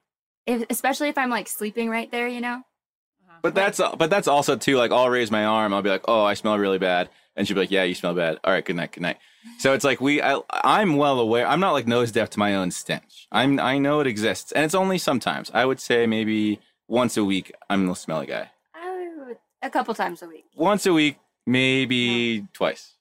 [0.48, 2.28] if, especially if I'm like sleeping right there.
[2.28, 2.56] You know.
[2.56, 3.40] Uh-huh.
[3.44, 5.74] But that's uh, but that's also too like I'll raise my arm.
[5.74, 8.16] I'll be like, oh, I smell really bad, and she'll be like, yeah, you smell
[8.16, 8.40] bad.
[8.44, 9.18] All right, good night, good night.
[9.60, 11.48] So it's like we, I, I'm well aware.
[11.48, 13.28] I'm not like nose deaf to my own stench.
[13.32, 15.52] I'm I know it exists, and it's only sometimes.
[15.54, 17.54] I would say maybe once a week.
[17.70, 18.52] I'm the smelly guy.
[18.76, 20.46] Oh, a couple times a week.
[20.56, 22.94] Once a week, maybe twice.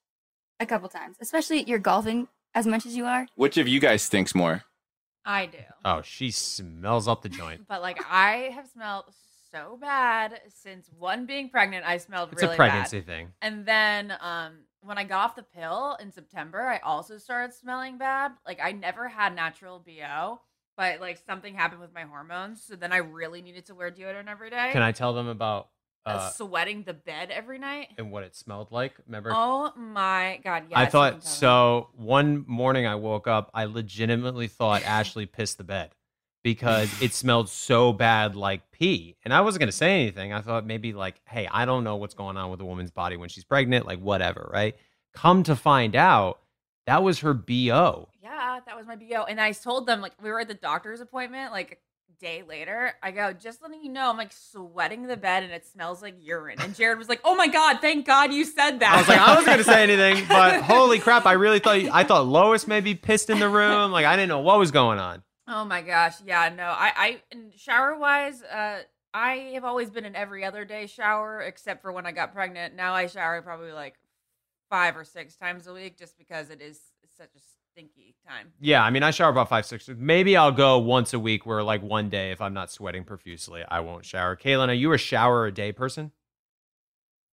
[0.61, 3.27] A couple times, especially you're golfing as much as you are.
[3.35, 4.65] Which of you guys stinks more?
[5.27, 5.59] I do.
[5.85, 7.62] Oh, she smells up the joint.
[7.68, 9.05] But like I have smelled
[9.51, 13.07] so bad since one being pregnant, I smelled It's a pregnancy bad.
[13.07, 13.33] thing.
[13.43, 17.99] And then um when I got off the pill in September, I also started smelling
[17.99, 18.33] bad.
[18.47, 20.41] Like I never had natural BO,
[20.77, 24.29] but like something happened with my hormones, so then I really needed to wear deodorant
[24.29, 24.70] every day.
[24.72, 25.68] Can I tell them about
[26.07, 27.89] Uh, sweating the bed every night.
[27.99, 28.95] and what it smelled like?
[29.07, 29.31] Remember?
[29.35, 30.65] Oh my god!
[30.71, 31.89] Yes, I thought so.
[31.97, 35.91] One morning I woke up, I legitimately thought Ashley pissed the bed
[36.45, 39.17] because it smelled so bad like pee.
[39.25, 40.33] And I wasn't going to say anything.
[40.33, 43.17] I thought maybe like, hey, I don't know what's going on with a woman's body
[43.17, 44.77] when she's pregnant, like whatever, right?
[45.13, 46.41] Come to find out,
[46.87, 48.09] that was her BO.
[48.23, 49.25] Yeah, that was my BO.
[49.29, 51.81] And I told them, like, we were at the doctor's appointment, like,
[52.19, 52.95] day later.
[53.03, 56.14] I go, just letting you know, I'm like sweating the bed and it smells like
[56.21, 56.61] urine.
[56.61, 58.95] And Jared was like, oh my God, thank God you said that.
[58.95, 61.77] I was like, I wasn't going to say anything, but holy crap, I really thought
[61.77, 63.93] I thought Lois maybe pissed in the room.
[63.93, 65.23] Like I didn't know what was going on.
[65.49, 66.14] oh my gosh.
[66.25, 68.81] Yeah, no, I, I, and shower wise, uh,
[69.14, 72.75] I have always been an every other day shower, except for when I got pregnant.
[72.75, 73.95] Now I shower probably like
[74.69, 76.81] five or six times a week just because it is
[77.17, 77.41] such a
[77.77, 78.53] stinky time.
[78.61, 79.89] Yeah, I mean, I shower about five, six.
[79.89, 83.64] Maybe I'll go once a week where, like, one day, if I'm not sweating profusely,
[83.68, 84.35] I won't shower.
[84.35, 86.12] Caelynn, are you a shower a day person?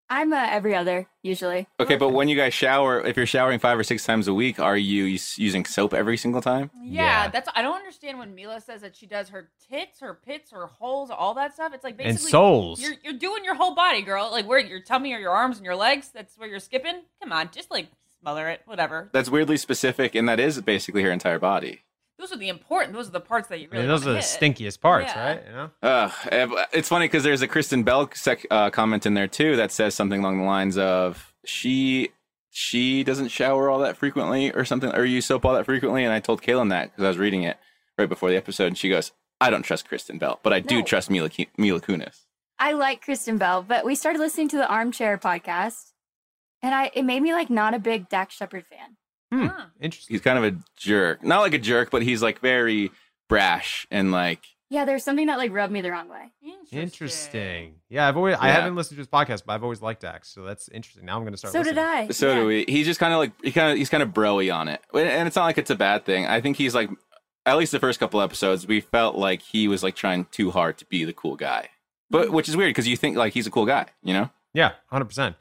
[0.10, 1.66] I'm uh, every other usually.
[1.80, 4.60] Okay, but when you guys shower, if you're showering five or six times a week,
[4.60, 6.70] are you us- using soap every single time?
[6.84, 10.52] Yeah, that's I don't understand when Mila says that she does her tits, her pits,
[10.52, 11.74] her holes, all that stuff.
[11.74, 12.82] It's like And basically soles.
[12.82, 14.30] You're you're doing your whole body, girl.
[14.30, 16.12] Like where your tummy or your arms and your legs.
[16.14, 17.02] That's where you're skipping.
[17.22, 17.88] Come on, just like
[18.24, 19.10] smother it, whatever.
[19.14, 21.82] That's weirdly specific, and that is basically her entire body.
[22.20, 22.94] those are the important.
[22.94, 23.82] Those are the parts that you I really.
[23.84, 24.56] mean, those are wanna the hit.
[24.56, 25.26] stinkiest parts, Yeah.
[25.26, 25.44] right?
[25.46, 25.72] You know.
[25.82, 29.72] Uh, it's funny because there's a Kristen Bell sec, uh, comment in there too that
[29.74, 32.10] says something along the lines of she
[32.50, 36.04] she doesn't shower all that frequently or something, or use soap all that frequently.
[36.06, 37.58] And I told Caelynn that because I was reading it
[37.98, 39.12] right before the episode, and she goes,
[39.42, 40.84] "I don't trust Kristen Bell, but I do No.
[40.86, 42.22] trust Mila Mila Kunis."
[42.60, 45.93] I like Kristen Bell, but we started listening to the Armchair podcast,
[46.64, 48.98] and I it made me like not a big Dax Shepard fan.
[49.32, 50.14] Hmm, Interesting.
[50.14, 52.92] He's kind of a jerk, not like a jerk, but he's like very
[53.30, 56.32] brash and like Yeah, there's something that like rubbed me the wrong way.
[56.72, 57.76] Interesting.
[57.90, 60.44] Yeah, I've always I haven't listened to his podcast, but I've always liked Dax, so
[60.44, 61.06] that's interesting.
[61.06, 61.54] Now I'm going to start.
[61.54, 61.78] So did.
[61.78, 62.10] I.
[62.10, 62.66] So do we.
[62.68, 65.28] He's just kind of like he kind of he's kind of broy on it, and
[65.28, 66.26] it's not like it's a bad thing.
[66.28, 66.90] I think he's like,
[67.46, 70.78] at least the first couple episodes, we felt like he was like trying too hard
[70.80, 71.70] to be the cool guy,
[72.10, 74.30] but which is weird because you think like he's a cool guy, you know?
[74.54, 75.36] Yeah, hundred percent.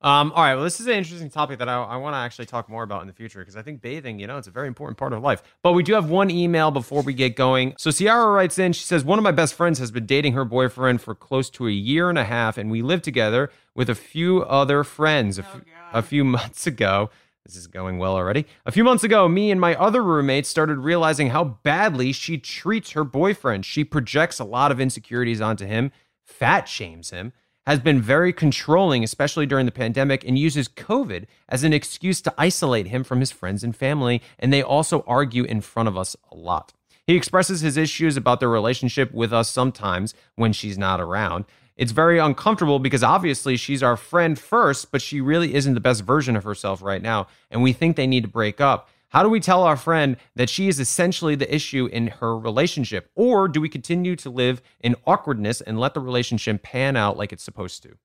[0.00, 0.54] Um, all right.
[0.54, 3.00] Well, this is an interesting topic that I, I want to actually talk more about
[3.00, 5.22] in the future because I think bathing, you know, it's a very important part of
[5.22, 5.42] life.
[5.62, 7.74] But we do have one email before we get going.
[7.78, 8.72] So Ciara writes in.
[8.72, 11.66] She says one of my best friends has been dating her boyfriend for close to
[11.66, 15.38] a year and a half, and we live together with a few other friends.
[15.38, 17.10] A, few, a few months ago,
[17.44, 18.46] this is going well already.
[18.66, 22.92] A few months ago, me and my other roommates started realizing how badly she treats
[22.92, 23.66] her boyfriend.
[23.66, 25.90] She projects a lot of insecurities onto him,
[26.22, 27.32] fat shames him,
[27.68, 32.32] has been very controlling, especially during the pandemic, and uses COVID as an excuse to
[32.38, 34.22] isolate him from his friends and family.
[34.38, 36.72] And they also argue in front of us a lot.
[37.06, 41.44] He expresses his issues about their relationship with us sometimes when she's not around.
[41.76, 46.04] It's very uncomfortable because obviously she's our friend first, but she really isn't the best
[46.04, 47.26] version of herself right now.
[47.50, 48.88] And we think they need to break up.
[49.10, 53.10] How do we tell our friend that she is essentially the issue in her relationship?
[53.14, 57.32] Or do we continue to live in awkwardness and let the relationship pan out like
[57.32, 57.96] it's supposed to?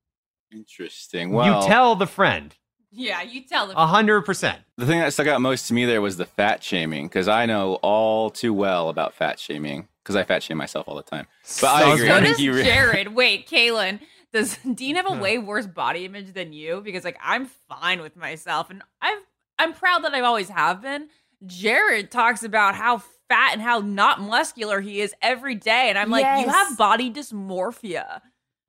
[0.51, 1.31] Interesting.
[1.31, 2.55] Well, you tell the friend.
[2.91, 3.75] Yeah, you tell them.
[3.75, 4.59] A hundred percent.
[4.77, 7.47] the thing that stuck out most to me there was the fat shaming because I
[7.47, 11.25] know all too well about fat shaming because I fat shame myself all the time.
[11.59, 12.07] But I agree.
[12.07, 13.07] So I does think you re- Jared.
[13.09, 13.99] Wait, Caelynn.
[14.31, 16.81] Does Dean have a way worse body image than you?
[16.81, 19.23] Because like I'm fine with myself, and I've
[19.57, 21.09] I'm proud that I've always have been.
[21.45, 22.99] Jared talks about how
[23.29, 27.11] fat and how not muscular he is every day, and I'm like, you have body
[27.11, 28.21] dysmorphia.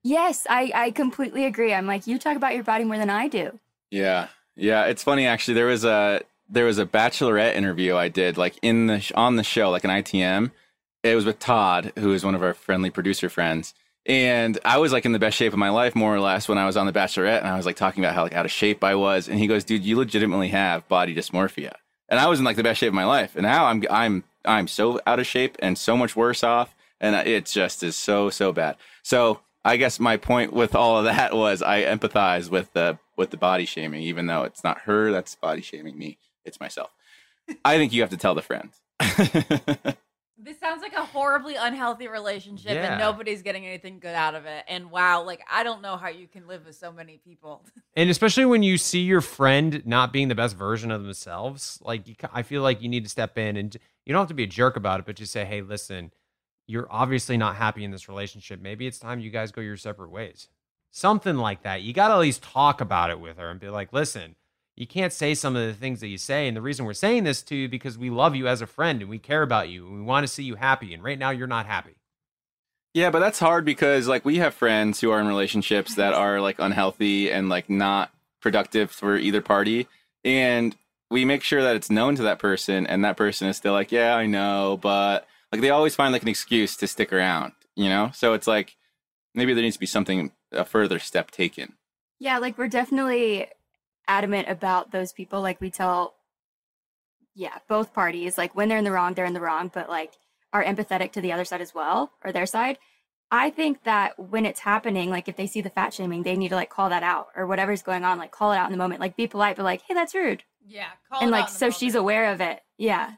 [0.02, 1.72] Yes, I I completely agree.
[1.72, 3.58] I'm like you talk about your body more than I do.
[3.90, 4.84] Yeah, yeah.
[4.84, 5.54] It's funny actually.
[5.54, 9.44] There was a there was a Bachelorette interview I did like in the on the
[9.44, 10.50] show like an ITM.
[11.02, 13.74] It was with Todd, who is one of our friendly producer friends,
[14.06, 16.58] and I was like in the best shape of my life more or less when
[16.58, 18.52] I was on the Bachelorette, and I was like talking about how like out of
[18.52, 21.72] shape I was, and he goes, "Dude, you legitimately have body dysmorphia,"
[22.08, 24.24] and I was in like the best shape of my life, and now I'm I'm
[24.44, 28.30] I'm so out of shape and so much worse off, and it just is so
[28.30, 28.76] so bad.
[29.02, 33.30] So I guess my point with all of that was I empathize with the with
[33.30, 36.90] the body shaming, even though it's not her that's body shaming me, it's myself.
[37.64, 38.70] I think you have to tell the friend.
[40.36, 42.90] This sounds like a horribly unhealthy relationship, Yeah.
[42.92, 44.64] and nobody's getting anything good out of it.
[44.66, 47.64] And wow, like I don't know how you can live with so many people.
[47.96, 52.08] And especially when you see your friend not being the best version of themselves, like
[52.08, 54.42] you, I feel like you need to step in and you don't have to be
[54.42, 56.10] a jerk about it, but just say, "Hey, listen,
[56.66, 58.60] you're obviously not happy in this relationship.
[58.60, 60.48] Maybe it's time you guys go your separate ways."
[60.90, 61.82] Something like that.
[61.82, 64.34] You got to at least talk about it with her and be like, "Listen,
[64.76, 67.24] you can't say some of the things that you say, and the reason we're saying
[67.24, 69.86] this to you because we love you as a friend and we care about you
[69.86, 70.92] and we want to see you happy.
[70.94, 71.96] And right now, you're not happy."
[72.92, 76.22] Yeah, but that's hard because like we have friends who are in relationships that mm-hmm.
[76.22, 78.10] are like unhealthy and like not
[78.40, 79.88] productive for either party
[80.24, 80.76] and
[81.10, 83.92] we make sure that it's known to that person and that person is still like,
[83.92, 87.88] "Yeah, I know," but like they always find like an excuse to stick around, you
[87.88, 88.10] know?
[88.14, 88.76] So it's like
[89.34, 91.74] maybe there needs to be something a further step taken.
[92.18, 93.46] Yeah, like we're definitely
[94.08, 95.40] adamant about those people.
[95.40, 96.14] Like we tell,
[97.34, 100.12] yeah, both parties, like when they're in the wrong, they're in the wrong, but like
[100.52, 102.78] are empathetic to the other side as well or their side.
[103.30, 106.50] I think that when it's happening, like if they see the fat shaming, they need
[106.50, 108.78] to like call that out or whatever's going on, like call it out in the
[108.78, 109.00] moment.
[109.00, 110.44] Like be polite, but like, hey, that's rude.
[110.66, 112.60] Yeah, call and it like out in so she's aware of it.
[112.78, 113.14] Yeah.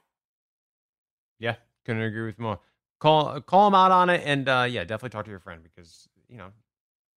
[1.38, 2.60] Yeah, couldn't agree with you more.
[2.98, 6.08] Call call them out on it, and uh, yeah, definitely talk to your friend because
[6.28, 6.48] you know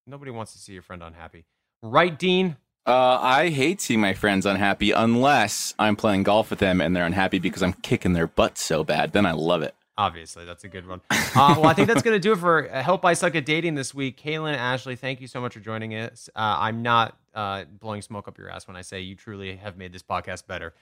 [0.05, 1.45] nobody wants to see your friend unhappy,
[1.81, 2.57] right, Dean?
[2.89, 7.05] Uh, I hate seeing my friends unhappy unless I'm playing golf with them and they're
[7.05, 9.13] unhappy because I'm kicking their butts so bad.
[9.13, 9.75] Then I love it.
[9.95, 10.99] Obviously, that's a good one.
[11.11, 13.45] Uh, well, I think that's going to do it for uh, Help I Suck at
[13.45, 14.19] Dating this week.
[14.19, 16.31] Caelynn, Ashley, thank you so much for joining us.
[16.35, 19.77] Uh, I'm not uh, blowing smoke up your ass when I say you truly have
[19.77, 20.73] made this podcast better.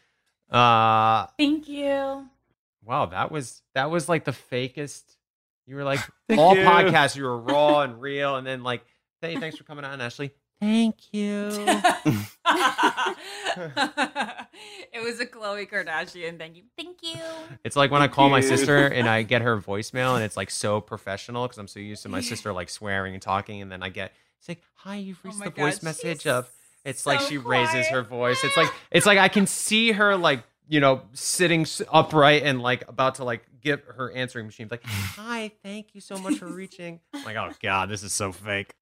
[0.50, 2.26] Uh, Thank you.
[2.86, 5.04] wow, that was that was like the fakest.
[5.66, 6.00] You were like
[6.38, 6.64] all you.
[6.64, 8.86] podcasts, you were raw and real, and then like,
[9.20, 10.32] hey, thanks for coming on, Ashley.
[10.60, 11.50] Thank you.
[14.92, 16.38] it was a Khloe Kardashian.
[16.40, 16.64] Thank you.
[16.76, 17.20] Thank you.
[17.64, 20.50] It's like when I call my sister and I get her voicemail and it's like
[20.50, 23.84] so professional because I'm so used to my sister like swearing and talking, and then
[23.84, 26.50] I get it's like, "Hi, you've oh reached Oh my the voice message of."
[26.86, 28.44] It's like so she raises her voice.
[28.44, 32.88] It's like it's like I can see her like you know sitting upright and like
[32.88, 37.00] about to like give her answering machine like, "Hi, thank you so much for reaching."
[37.14, 38.74] I'm like, oh god, this is so fake.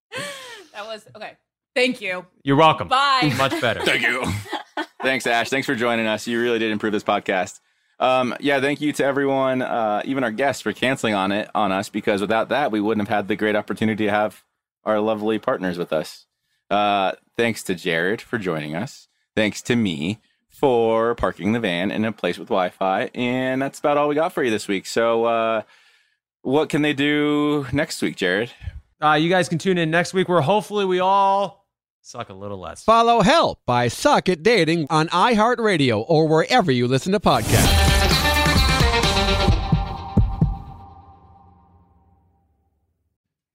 [0.73, 1.37] That was okay.
[1.75, 2.25] Thank you.
[2.43, 2.87] You're welcome.
[2.87, 3.33] Bye.
[3.37, 3.81] Much better.
[3.81, 4.23] Thank you.
[5.01, 5.49] Thanks, Ash.
[5.49, 6.25] Thanks for joining us.
[6.25, 7.59] You really did improve this podcast.
[7.99, 11.71] Um, yeah, thank you to everyone, uh, even our guests, for canceling on it on
[11.71, 14.43] us because without that, we wouldn't have had the great opportunity to have
[14.83, 16.25] our lovely partners with us.
[16.69, 19.07] Uh, thanks to Jared for joining us.
[19.35, 20.19] Thanks to me
[20.49, 24.33] for parking the van in a place with Wi-Fi, and that's about all we got
[24.33, 24.85] for you this week.
[24.85, 25.61] So, uh,
[26.41, 28.51] what can they do next week, Jared?
[29.01, 31.64] Uh, you guys can tune in next week where hopefully we all
[32.05, 32.83] suck a little less.
[32.83, 37.81] Follow Help I Suck at Dating on iHeartRadio or wherever you listen to podcasts.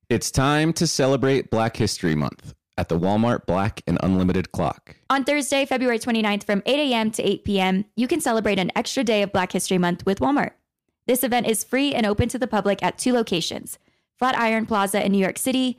[0.08, 4.96] It's time to celebrate Black History Month at the Walmart Black and Unlimited Block.
[5.08, 7.12] On Thursday, February 29th from 8 a.m.
[7.12, 10.52] to 8 p.m., you can celebrate an extra day of Black History Month with Walmart.
[11.06, 13.78] This event is free and open to the public at two locations
[14.18, 15.78] Flatiron Plaza in New York City